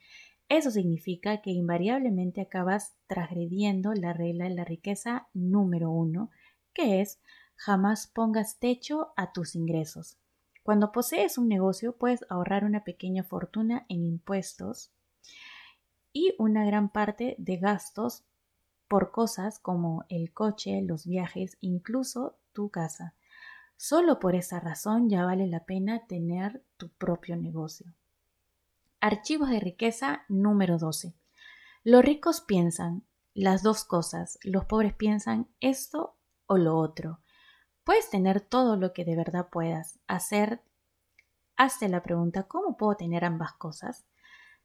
Eso 0.48 0.70
significa 0.70 1.42
que 1.42 1.50
invariablemente 1.50 2.40
acabas 2.40 2.94
transgrediendo 3.08 3.92
la 3.92 4.12
regla 4.12 4.44
de 4.44 4.54
la 4.54 4.64
riqueza 4.64 5.26
número 5.34 5.90
uno, 5.90 6.30
que 6.72 7.00
es 7.00 7.18
jamás 7.56 8.06
pongas 8.06 8.60
techo 8.60 9.12
a 9.16 9.32
tus 9.32 9.56
ingresos. 9.56 10.16
Cuando 10.62 10.92
posees 10.92 11.38
un 11.38 11.48
negocio 11.48 11.96
puedes 11.96 12.24
ahorrar 12.28 12.64
una 12.64 12.84
pequeña 12.84 13.24
fortuna 13.24 13.84
en 13.88 14.06
impuestos 14.06 14.92
y 16.12 16.36
una 16.38 16.64
gran 16.64 16.88
parte 16.92 17.34
de 17.38 17.56
gastos 17.56 18.22
por 18.86 19.10
cosas 19.10 19.58
como 19.58 20.04
el 20.08 20.32
coche, 20.32 20.82
los 20.82 21.04
viajes, 21.04 21.58
incluso 21.60 22.38
tu 22.52 22.70
casa. 22.70 23.16
Solo 23.82 24.18
por 24.20 24.34
esa 24.34 24.60
razón 24.60 25.08
ya 25.08 25.24
vale 25.24 25.46
la 25.46 25.64
pena 25.64 26.06
tener 26.06 26.62
tu 26.76 26.90
propio 26.90 27.34
negocio. 27.38 27.94
Archivos 29.00 29.48
de 29.48 29.58
riqueza 29.58 30.26
número 30.28 30.76
12. 30.76 31.14
Los 31.82 32.04
ricos 32.04 32.42
piensan 32.42 33.06
las 33.32 33.62
dos 33.62 33.84
cosas, 33.84 34.38
los 34.42 34.66
pobres 34.66 34.92
piensan 34.92 35.48
esto 35.60 36.18
o 36.44 36.58
lo 36.58 36.76
otro. 36.76 37.20
Puedes 37.82 38.10
tener 38.10 38.42
todo 38.42 38.76
lo 38.76 38.92
que 38.92 39.06
de 39.06 39.16
verdad 39.16 39.48
puedas 39.50 39.98
hacer. 40.06 40.60
Hazte 41.56 41.88
la 41.88 42.02
pregunta, 42.02 42.42
¿cómo 42.42 42.76
puedo 42.76 42.96
tener 42.96 43.24
ambas 43.24 43.54
cosas? 43.54 44.04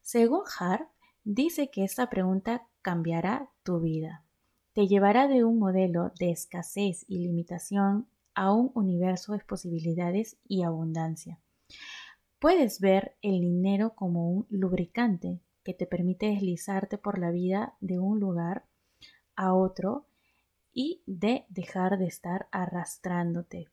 Según 0.02 0.42
Hart, 0.60 0.90
dice 1.24 1.72
que 1.72 1.86
esta 1.86 2.10
pregunta 2.10 2.68
cambiará 2.82 3.50
tu 3.64 3.80
vida. 3.80 4.26
Te 4.74 4.88
llevará 4.88 5.30
de 5.30 5.46
un 5.46 5.58
modelo 5.58 6.12
de 6.20 6.32
escasez 6.32 7.06
y 7.08 7.20
limitación 7.20 8.10
a 8.36 8.54
un 8.54 8.72
universo 8.76 9.34
de 9.34 9.40
posibilidades 9.40 10.38
y 10.48 10.64
abundancia. 10.64 11.40
Puedes 12.40 12.80
ver 12.80 13.16
el 13.22 13.42
dinero 13.42 13.96
como 13.96 14.30
un 14.30 14.46
lubricante 14.50 15.42
que 15.64 15.74
te 15.74 15.88
permite 15.88 16.28
deslizarte 16.28 16.98
por 16.98 17.18
la 17.18 17.32
vida 17.32 17.76
de 17.80 17.98
un 17.98 18.20
lugar 18.20 18.66
a 19.36 19.54
otro 19.54 20.06
y 20.72 21.02
de 21.08 21.46
dejar 21.50 21.98
de 21.98 22.06
estar 22.06 22.48
arrastrándote. 22.52 23.70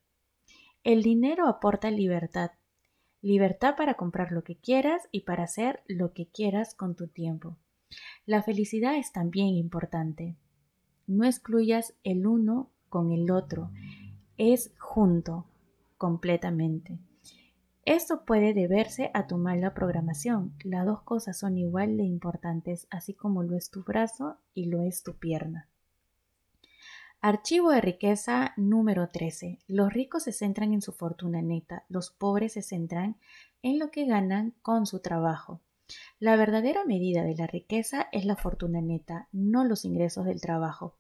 El 0.85 1.03
dinero 1.03 1.49
aporta 1.49 1.91
libertad, 1.91 2.53
libertad 3.21 3.77
para 3.77 3.95
comprar 3.95 4.33
lo 4.33 4.43
que 4.43 4.57
quieras 4.57 5.09
y 5.11 5.21
para 5.21 5.45
hacer 5.45 5.83
lo 5.87 6.13
que 6.13 6.27
quieras 6.27 6.75
con 6.75 6.97
tu 6.97 7.09
tiempo. 7.09 7.59
La 8.25 8.43
felicidad 8.43 8.97
es 8.97 9.13
también 9.13 9.49
importante. 9.49 10.37
No 11.07 11.25
excluyas 11.25 11.95
el 12.05 12.27
uno 12.27 12.71
con 12.89 13.13
el 13.13 13.31
otro, 13.31 13.71
es 14.51 14.75
junto, 14.81 15.47
completamente. 15.99 16.99
Esto 17.85 18.25
puede 18.25 18.55
deberse 18.55 19.13
a 19.15 19.29
tu 19.29 19.39
mala 19.39 19.73
programación. 19.73 20.55
Las 20.65 20.85
dos 20.85 21.03
cosas 21.03 21.39
son 21.39 21.57
igual 21.59 21.97
de 21.97 22.03
importantes, 22.03 22.89
así 22.91 23.15
como 23.15 23.45
lo 23.45 23.57
es 23.57 23.71
tu 23.71 23.85
brazo 23.85 24.39
y 24.53 24.67
lo 24.67 24.83
es 24.83 25.05
tu 25.05 25.15
pierna. 25.15 25.69
Archivo 27.21 27.71
de 27.71 27.81
riqueza 27.81 28.53
número 28.57 29.11
13. 29.11 29.61
Los 29.69 29.93
ricos 29.93 30.25
se 30.25 30.33
centran 30.33 30.73
en 30.73 30.83
su 30.83 30.93
fortuna 30.93 31.41
neta, 31.41 31.85
los 31.89 32.11
pobres 32.11 32.55
se 32.55 32.63
centran 32.63 33.19
en 33.63 33.79
lo 33.79 33.93
que 33.93 34.07
ganan 34.07 34.55
con 34.63 34.87
su 34.87 34.99
trabajo. 34.99 35.61
La 36.19 36.35
verdadera 36.35 36.85
medida 36.85 37.23
de 37.23 37.37
la 37.37 37.47
riqueza 37.47 38.09
es 38.11 38.25
la 38.25 38.35
fortuna 38.35 38.81
neta, 38.81 39.29
no 39.31 39.63
los 39.63 39.85
ingresos 39.85 40.25
del 40.25 40.41
trabajo. 40.41 40.97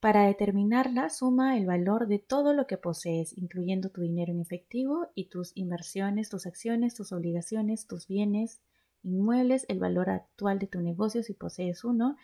Para 0.00 0.26
determinarla, 0.26 1.10
suma 1.10 1.58
el 1.58 1.66
valor 1.66 2.06
de 2.06 2.18
todo 2.18 2.54
lo 2.54 2.66
que 2.66 2.78
posees, 2.78 3.36
incluyendo 3.36 3.90
tu 3.90 4.00
dinero 4.00 4.32
en 4.32 4.40
efectivo 4.40 5.08
y 5.14 5.26
tus 5.26 5.52
inversiones, 5.54 6.30
tus 6.30 6.46
acciones, 6.46 6.94
tus 6.94 7.12
obligaciones, 7.12 7.86
tus 7.86 8.06
bienes 8.06 8.62
inmuebles, 9.02 9.66
el 9.68 9.78
valor 9.78 10.08
actual 10.08 10.58
de 10.58 10.66
tu 10.66 10.80
negocio 10.80 11.22
si 11.22 11.34
posees 11.34 11.84
uno, 11.84 12.16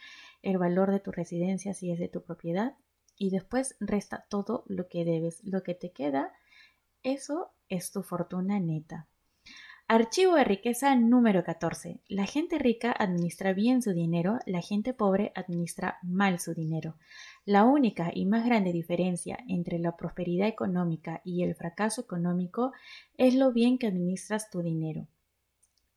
el 0.42 0.56
valor 0.56 0.90
de 0.90 1.00
tu 1.00 1.12
residencia 1.12 1.74
si 1.74 1.90
es 1.90 1.98
de 1.98 2.08
tu 2.08 2.22
propiedad, 2.22 2.74
y 3.18 3.28
después 3.30 3.76
resta 3.78 4.24
todo 4.28 4.64
lo 4.66 4.88
que 4.88 5.04
debes. 5.04 5.44
Lo 5.44 5.62
que 5.62 5.74
te 5.74 5.90
queda, 5.90 6.32
eso 7.02 7.50
es 7.68 7.92
tu 7.92 8.02
fortuna 8.02 8.58
neta. 8.58 9.06
Archivo 9.88 10.34
de 10.34 10.42
riqueza 10.42 10.96
número 10.96 11.44
14. 11.44 12.00
La 12.08 12.26
gente 12.26 12.58
rica 12.58 12.90
administra 12.90 13.52
bien 13.52 13.82
su 13.82 13.92
dinero, 13.92 14.40
la 14.44 14.60
gente 14.60 14.92
pobre 14.94 15.30
administra 15.36 15.98
mal 16.02 16.40
su 16.40 16.54
dinero. 16.54 16.96
La 17.44 17.62
única 17.62 18.10
y 18.12 18.26
más 18.26 18.44
grande 18.44 18.72
diferencia 18.72 19.38
entre 19.46 19.78
la 19.78 19.96
prosperidad 19.96 20.48
económica 20.48 21.20
y 21.24 21.44
el 21.44 21.54
fracaso 21.54 22.00
económico 22.00 22.72
es 23.16 23.36
lo 23.36 23.52
bien 23.52 23.78
que 23.78 23.86
administras 23.86 24.50
tu 24.50 24.60
dinero. 24.60 25.06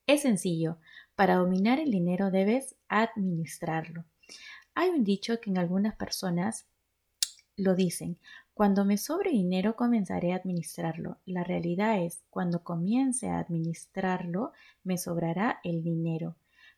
Es 0.05 0.21
sencillo, 0.21 0.77
para 1.15 1.37
dominar 1.37 1.79
el 1.79 1.89
dinero 1.89 2.29
debes 2.29 2.75
administrarlo. 2.89 4.05
Hay 4.75 4.89
un 4.89 5.03
dicho 5.03 5.41
que 5.41 5.49
en 5.49 5.57
algunas 5.57 5.95
personas 5.95 6.67
lo 7.57 7.73
dicen, 7.73 8.19
cuando 8.59 8.83
me 8.83 8.97
sobre 8.97 9.31
dinero 9.31 9.77
comenzaré 9.77 10.33
a 10.33 10.35
administrarlo. 10.35 11.17
La 11.25 11.45
realidad 11.45 12.03
es, 12.03 12.25
cuando 12.29 12.61
comience 12.61 13.29
a 13.29 13.39
administrarlo, 13.39 14.51
me 14.83 14.97
sobrará 14.97 15.61
el 15.63 15.81
dinero. 15.81 16.35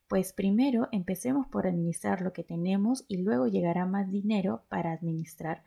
Pues 0.08 0.32
primero 0.32 0.90
empecemos 0.92 1.48
por 1.48 1.66
administrar 1.66 2.22
lo 2.22 2.34
que 2.34 2.44
tenemos 2.44 3.04
y 3.08 3.18
luego 3.24 3.48
llegará 3.48 3.88
más 3.88 4.12
dinero 4.12 4.64
para 4.70 4.92
administrar. 4.92 5.64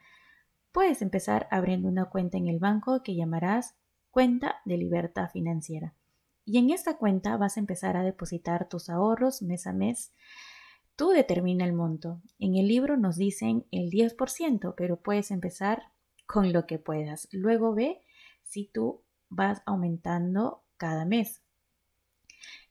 Puedes 0.71 1.03
empezar 1.03 1.49
abriendo 1.51 1.89
una 1.89 2.05
cuenta 2.05 2.39
en 2.39 2.47
el 2.47 2.61
banco 2.61 3.03
que 3.03 3.17
llamarás 3.17 3.75
cuenta 4.13 4.59
de 4.65 4.77
libertad 4.77 5.31
financiera. 5.33 5.97
Y 6.45 6.59
en 6.59 6.71
esta 6.71 6.97
cuenta 6.97 7.37
vas 7.39 7.57
a 7.57 7.61
empezar 7.61 7.97
a 7.97 8.05
depositar 8.05 8.69
tus 8.69 8.89
ahorros 8.89 9.43
mes 9.43 9.67
a 9.67 9.73
mes. 9.73 10.13
Tú 10.95 11.09
determina 11.09 11.65
el 11.65 11.73
monto. 11.73 12.23
En 12.39 12.55
el 12.55 12.69
libro 12.69 12.97
nos 12.97 13.17
dicen 13.17 13.67
el 13.73 13.91
10%, 13.91 14.75
pero 14.77 15.01
puedes 15.01 15.33
empezar 15.33 15.93
con 16.27 16.53
lo 16.53 16.67
que 16.67 16.79
puedas. 16.79 17.29
Luego 17.33 17.75
ve 17.75 18.01
si 18.43 18.67
tú 18.67 19.03
vas 19.29 19.63
aumentando 19.67 20.63
cada 20.77 21.05
mes. 21.05 21.43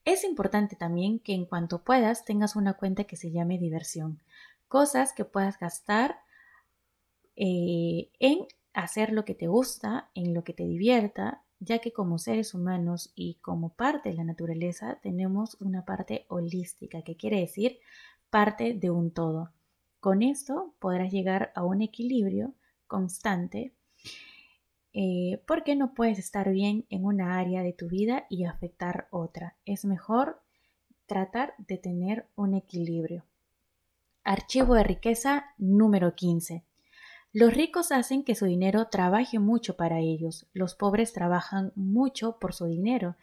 Es 0.05 0.23
importante 0.23 0.75
también 0.75 1.19
que 1.19 1.33
en 1.33 1.45
cuanto 1.45 1.83
puedas 1.83 2.25
tengas 2.25 2.55
una 2.55 2.73
cuenta 2.73 3.05
que 3.05 3.15
se 3.15 3.31
llame 3.31 3.57
diversión. 3.57 4.21
Cosas 4.67 5.13
que 5.13 5.23
puedas 5.23 5.57
gastar 5.59 6.19
eh, 7.35 8.09
en 8.19 8.47
hacer 8.73 9.11
lo 9.13 9.23
que 9.23 9.35
te 9.35 9.47
gusta, 9.47 10.09
en 10.13 10.33
lo 10.33 10.43
que 10.43 10.53
te 10.53 10.65
divierta, 10.65 11.43
ya 11.59 11.79
que 11.79 11.93
como 11.93 12.17
seres 12.17 12.53
humanos 12.53 13.11
y 13.15 13.35
como 13.35 13.69
parte 13.69 14.09
de 14.09 14.15
la 14.15 14.23
naturaleza 14.25 14.99
tenemos 15.01 15.55
una 15.61 15.85
parte 15.85 16.25
holística, 16.27 17.03
que 17.03 17.15
quiere 17.15 17.39
decir 17.39 17.79
parte 18.29 18.73
de 18.73 18.89
un 18.89 19.11
todo. 19.11 19.51
Con 20.01 20.21
esto 20.21 20.73
podrás 20.79 21.13
llegar 21.13 21.53
a 21.55 21.63
un 21.63 21.81
equilibrio 21.81 22.53
constante 22.93 23.73
eh, 24.93 25.41
porque 25.47 25.75
no 25.75 25.95
puedes 25.95 26.19
estar 26.19 26.51
bien 26.51 26.86
en 26.91 27.06
una 27.06 27.39
área 27.39 27.63
de 27.63 27.73
tu 27.73 27.88
vida 27.88 28.27
y 28.29 28.45
afectar 28.45 29.08
otra. 29.10 29.56
Es 29.65 29.84
mejor 29.86 30.43
tratar 31.08 31.56
de 31.58 31.79
tener 31.79 32.27
un 32.36 32.53
equilibrio. 32.53 33.25
Archivo 34.23 34.75
de 34.75 34.84
riqueza 34.84 35.45
número 35.58 36.13
15. 36.13 36.63
Los 37.32 37.56
ricos 37.56 37.91
hacen 37.91 38.23
que 38.23 38.36
su 38.36 38.45
dinero 38.45 38.89
trabaje 38.89 39.39
mucho 39.39 39.75
para 39.75 39.99
ellos, 39.99 40.45
los 40.53 40.75
pobres 40.75 41.12
trabajan 41.12 41.71
mucho 41.75 42.38
por 42.38 42.53
su 42.53 42.67
dinero. 42.67 43.15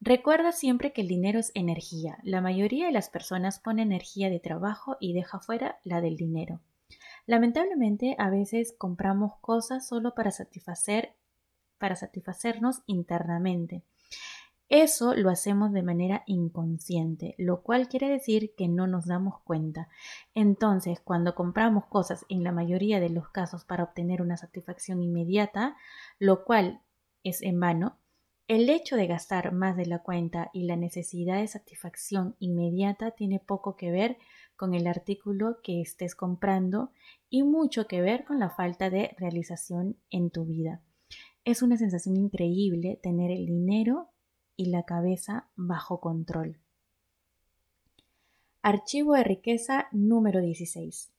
Recuerda 0.00 0.52
siempre 0.52 0.92
que 0.92 1.00
el 1.00 1.08
dinero 1.08 1.40
es 1.40 1.50
energía. 1.54 2.18
La 2.22 2.40
mayoría 2.40 2.86
de 2.86 2.92
las 2.92 3.10
personas 3.10 3.58
pone 3.58 3.82
energía 3.82 4.30
de 4.30 4.38
trabajo 4.38 4.96
y 5.00 5.14
deja 5.14 5.40
fuera 5.40 5.80
la 5.82 6.00
del 6.00 6.16
dinero. 6.16 6.60
Lamentablemente, 7.28 8.16
a 8.18 8.30
veces 8.30 8.74
compramos 8.76 9.36
cosas 9.42 9.86
solo 9.86 10.14
para 10.14 10.30
satisfacer 10.30 11.14
para 11.76 11.94
satisfacernos 11.94 12.82
internamente. 12.86 13.84
Eso 14.70 15.14
lo 15.14 15.28
hacemos 15.28 15.72
de 15.72 15.82
manera 15.82 16.22
inconsciente, 16.26 17.34
lo 17.36 17.60
cual 17.62 17.88
quiere 17.88 18.08
decir 18.08 18.54
que 18.56 18.66
no 18.66 18.86
nos 18.86 19.04
damos 19.04 19.42
cuenta. 19.42 19.90
Entonces, 20.34 21.00
cuando 21.00 21.34
compramos 21.34 21.84
cosas 21.84 22.24
en 22.30 22.44
la 22.44 22.52
mayoría 22.52 22.98
de 22.98 23.10
los 23.10 23.28
casos 23.28 23.66
para 23.66 23.84
obtener 23.84 24.22
una 24.22 24.38
satisfacción 24.38 25.02
inmediata, 25.02 25.76
lo 26.18 26.44
cual 26.44 26.80
es 27.24 27.42
en 27.42 27.60
vano, 27.60 27.98
el 28.46 28.70
hecho 28.70 28.96
de 28.96 29.06
gastar 29.06 29.52
más 29.52 29.76
de 29.76 29.84
la 29.84 29.98
cuenta 29.98 30.48
y 30.54 30.64
la 30.64 30.76
necesidad 30.76 31.36
de 31.36 31.46
satisfacción 31.46 32.36
inmediata 32.38 33.10
tiene 33.10 33.38
poco 33.38 33.76
que 33.76 33.90
ver 33.90 34.16
con 34.58 34.74
el 34.74 34.86
artículo 34.88 35.60
que 35.62 35.80
estés 35.80 36.14
comprando 36.14 36.90
y 37.30 37.44
mucho 37.44 37.86
que 37.86 38.02
ver 38.02 38.24
con 38.24 38.40
la 38.40 38.50
falta 38.50 38.90
de 38.90 39.14
realización 39.16 39.96
en 40.10 40.30
tu 40.30 40.44
vida. 40.44 40.82
Es 41.44 41.62
una 41.62 41.78
sensación 41.78 42.16
increíble 42.16 42.98
tener 43.02 43.30
el 43.30 43.46
dinero 43.46 44.08
y 44.56 44.66
la 44.66 44.82
cabeza 44.82 45.48
bajo 45.54 46.00
control. 46.00 46.58
Archivo 48.60 49.14
de 49.14 49.22
riqueza 49.22 49.86
número 49.92 50.40
16. 50.40 51.12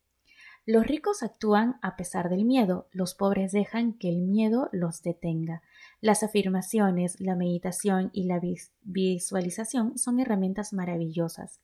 Los 0.65 0.85
ricos 0.85 1.23
actúan 1.23 1.79
a 1.81 1.95
pesar 1.95 2.29
del 2.29 2.43
miedo, 2.43 2.89
los 2.91 3.15
pobres 3.15 3.53
dejan 3.53 3.93
que 3.93 4.09
el 4.09 4.21
miedo 4.21 4.69
los 4.73 5.01
detenga. 5.01 5.63
Las 6.01 6.21
afirmaciones, 6.23 7.19
la 7.21 7.35
meditación 7.35 8.11
y 8.13 8.25
la 8.25 8.41
visualización 8.83 9.97
son 9.97 10.19
herramientas 10.19 10.73
maravillosas, 10.73 11.61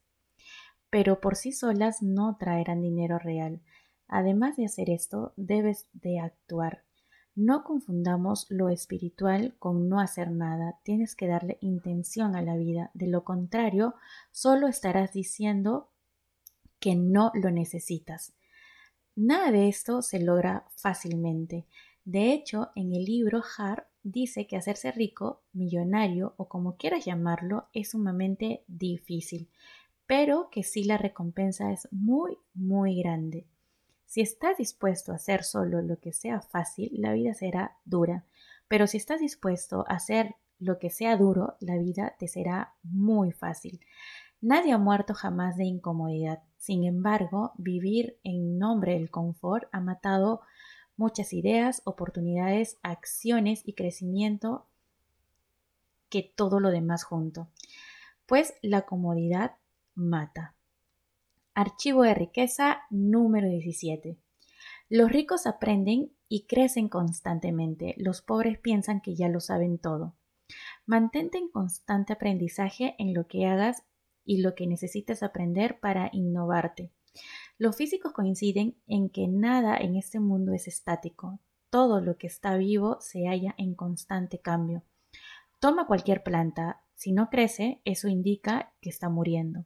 pero 0.90 1.20
por 1.20 1.36
sí 1.36 1.52
solas 1.52 2.02
no 2.02 2.38
traerán 2.38 2.82
dinero 2.82 3.20
real. 3.20 3.62
Además 4.08 4.56
de 4.56 4.66
hacer 4.66 4.90
esto, 4.90 5.34
debes 5.36 5.88
de 5.94 6.20
actuar. 6.20 6.84
No 7.36 7.66
confundamos 7.66 8.46
lo 8.50 8.70
espiritual 8.70 9.56
con 9.60 9.90
no 9.90 10.00
hacer 10.00 10.32
nada. 10.32 10.80
Tienes 10.84 11.16
que 11.16 11.28
darle 11.28 11.58
intención 11.60 12.36
a 12.36 12.42
la 12.42 12.56
vida. 12.56 12.92
De 12.94 13.08
lo 13.08 13.26
contrario, 13.26 13.96
solo 14.32 14.68
estarás 14.68 15.12
diciendo 15.12 15.90
que 16.80 16.96
no 16.96 17.32
lo 17.34 17.52
necesitas. 17.52 18.34
Nada 19.16 19.52
de 19.52 19.68
esto 19.68 20.02
se 20.02 20.20
logra 20.20 20.66
fácilmente. 20.78 21.66
De 22.06 22.32
hecho, 22.32 22.70
en 22.76 22.94
el 22.94 23.04
libro 23.04 23.44
Har 23.58 23.88
dice 24.04 24.46
que 24.46 24.56
hacerse 24.56 24.92
rico, 24.92 25.42
millonario 25.52 26.36
o 26.38 26.48
como 26.48 26.78
quieras 26.78 27.04
llamarlo 27.04 27.68
es 27.74 27.90
sumamente 27.90 28.64
difícil, 28.68 29.50
pero 30.08 30.50
que 30.52 30.64
sí 30.64 30.84
la 30.84 30.98
recompensa 30.98 31.72
es 31.72 31.88
muy, 31.92 32.38
muy 32.54 33.02
grande. 33.02 33.46
Si 34.06 34.22
estás 34.22 34.58
dispuesto 34.58 35.12
a 35.12 35.16
hacer 35.16 35.44
solo 35.44 35.82
lo 35.82 36.00
que 36.00 36.14
sea 36.14 36.42
fácil, 36.42 36.92
la 36.94 37.14
vida 37.14 37.34
será 37.34 37.78
dura. 37.86 38.26
Pero 38.68 38.88
si 38.88 38.98
estás 38.98 39.20
dispuesto 39.20 39.86
a 39.88 39.96
hacer 39.96 40.36
lo 40.60 40.80
que 40.80 40.90
sea 40.90 41.18
duro, 41.18 41.56
la 41.60 41.78
vida 41.78 42.16
te 42.18 42.28
será 42.28 42.74
muy 42.84 43.32
fácil. 43.32 43.80
Nadie 44.42 44.74
ha 44.74 44.78
muerto 44.78 45.14
jamás 45.14 45.58
de 45.58 45.66
incomodidad. 45.66 46.44
Sin 46.58 46.84
embargo, 46.84 47.52
vivir 47.58 48.18
en 48.24 48.58
nombre 48.58 48.94
del 48.94 49.10
confort 49.10 49.68
ha 49.72 49.80
matado 49.80 50.42
muchas 50.98 51.34
ideas, 51.34 51.82
oportunidades, 51.86 52.78
acciones 52.84 53.62
y 53.66 53.74
crecimiento 53.74 54.68
que 56.10 56.24
todo 56.24 56.60
lo 56.60 56.70
demás 56.70 57.04
junto. 57.04 57.50
Pues 58.26 58.54
la 58.62 58.84
comodidad 58.84 59.56
mata. 59.96 60.56
Archivo 61.54 62.04
de 62.04 62.14
riqueza 62.14 62.82
número 62.90 63.48
17. 63.48 64.18
Los 64.90 65.12
ricos 65.12 65.48
aprenden 65.48 66.12
y 66.28 66.46
crecen 66.46 66.90
constantemente. 66.90 67.96
Los 67.98 68.22
pobres 68.22 68.60
piensan 68.60 69.02
que 69.02 69.16
ya 69.16 69.30
lo 69.30 69.40
saben 69.40 69.80
todo. 69.80 70.16
Mantente 70.86 71.38
en 71.38 71.50
constante 71.50 72.14
aprendizaje 72.14 72.96
en 73.00 73.14
lo 73.14 73.28
que 73.28 73.46
hagas 73.46 73.84
y 74.26 74.42
lo 74.42 74.54
que 74.54 74.68
necesitas 74.68 75.24
aprender 75.24 75.80
para 75.80 76.10
innovarte. 76.12 76.92
Los 77.58 77.78
físicos 77.78 78.12
coinciden 78.12 78.78
en 78.86 79.10
que 79.10 79.28
nada 79.28 79.78
en 79.78 79.96
este 79.96 80.20
mundo 80.20 80.54
es 80.54 80.68
estático. 80.68 81.40
Todo 81.70 82.02
lo 82.02 82.18
que 82.18 82.28
está 82.28 82.58
vivo 82.58 82.98
se 83.00 83.28
halla 83.28 83.56
en 83.58 83.76
constante 83.76 84.40
cambio. 84.40 84.84
Toma 85.60 85.88
cualquier 85.88 86.22
planta. 86.22 86.82
Si 86.96 87.12
no 87.12 87.30
crece, 87.30 87.82
eso 87.86 88.08
indica 88.08 88.74
que 88.82 88.90
está 88.90 89.10
muriendo. 89.10 89.66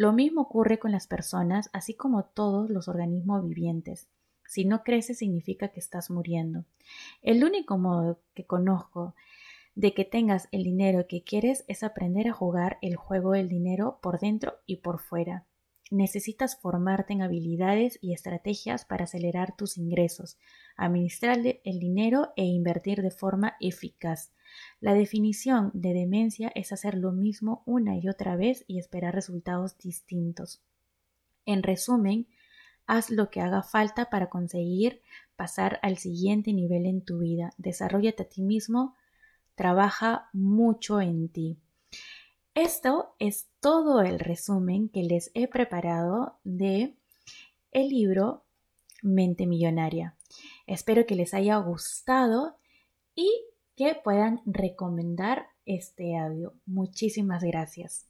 Lo 0.00 0.14
mismo 0.14 0.40
ocurre 0.40 0.78
con 0.78 0.92
las 0.92 1.06
personas, 1.06 1.68
así 1.74 1.92
como 1.92 2.24
todos 2.24 2.70
los 2.70 2.88
organismos 2.88 3.46
vivientes. 3.46 4.08
Si 4.46 4.64
no 4.64 4.82
creces 4.82 5.18
significa 5.18 5.68
que 5.68 5.78
estás 5.78 6.08
muriendo. 6.08 6.64
El 7.20 7.44
único 7.44 7.76
modo 7.76 8.18
que 8.32 8.46
conozco 8.46 9.14
de 9.74 9.92
que 9.92 10.06
tengas 10.06 10.48
el 10.52 10.64
dinero 10.64 11.06
que 11.06 11.22
quieres 11.22 11.66
es 11.68 11.82
aprender 11.82 12.28
a 12.28 12.32
jugar 12.32 12.78
el 12.80 12.96
juego 12.96 13.32
del 13.32 13.50
dinero 13.50 13.98
por 14.00 14.18
dentro 14.20 14.54
y 14.64 14.76
por 14.76 15.00
fuera. 15.00 15.44
Necesitas 15.90 16.58
formarte 16.58 17.12
en 17.12 17.20
habilidades 17.20 17.98
y 18.00 18.14
estrategias 18.14 18.86
para 18.86 19.04
acelerar 19.04 19.54
tus 19.54 19.76
ingresos, 19.76 20.38
administrar 20.78 21.40
el 21.44 21.78
dinero 21.78 22.32
e 22.36 22.46
invertir 22.46 23.02
de 23.02 23.10
forma 23.10 23.54
eficaz. 23.60 24.32
La 24.80 24.94
definición 24.94 25.70
de 25.74 25.92
demencia 25.92 26.50
es 26.54 26.72
hacer 26.72 26.94
lo 26.96 27.12
mismo 27.12 27.62
una 27.66 27.96
y 27.96 28.08
otra 28.08 28.36
vez 28.36 28.64
y 28.66 28.78
esperar 28.78 29.14
resultados 29.14 29.76
distintos. 29.78 30.60
En 31.46 31.62
resumen, 31.62 32.26
haz 32.86 33.10
lo 33.10 33.30
que 33.30 33.40
haga 33.40 33.62
falta 33.62 34.10
para 34.10 34.28
conseguir 34.28 35.02
pasar 35.36 35.78
al 35.82 35.98
siguiente 35.98 36.52
nivel 36.52 36.86
en 36.86 37.02
tu 37.02 37.18
vida. 37.18 37.52
Desarrollate 37.56 38.24
a 38.24 38.28
ti 38.28 38.42
mismo, 38.42 38.96
trabaja 39.54 40.28
mucho 40.32 41.00
en 41.00 41.28
ti. 41.28 41.58
Esto 42.54 43.14
es 43.18 43.48
todo 43.60 44.00
el 44.02 44.18
resumen 44.18 44.88
que 44.88 45.02
les 45.02 45.30
he 45.34 45.46
preparado 45.46 46.38
de 46.44 46.96
el 47.70 47.88
libro 47.88 48.42
Mente 49.02 49.46
Millonaria. 49.46 50.16
Espero 50.66 51.06
que 51.06 51.14
les 51.14 51.32
haya 51.32 51.56
gustado 51.58 52.56
y 53.14 53.30
que 53.80 53.94
puedan 53.94 54.42
recomendar 54.44 55.46
este 55.64 56.18
audio. 56.18 56.52
Muchísimas 56.66 57.42
gracias. 57.42 58.09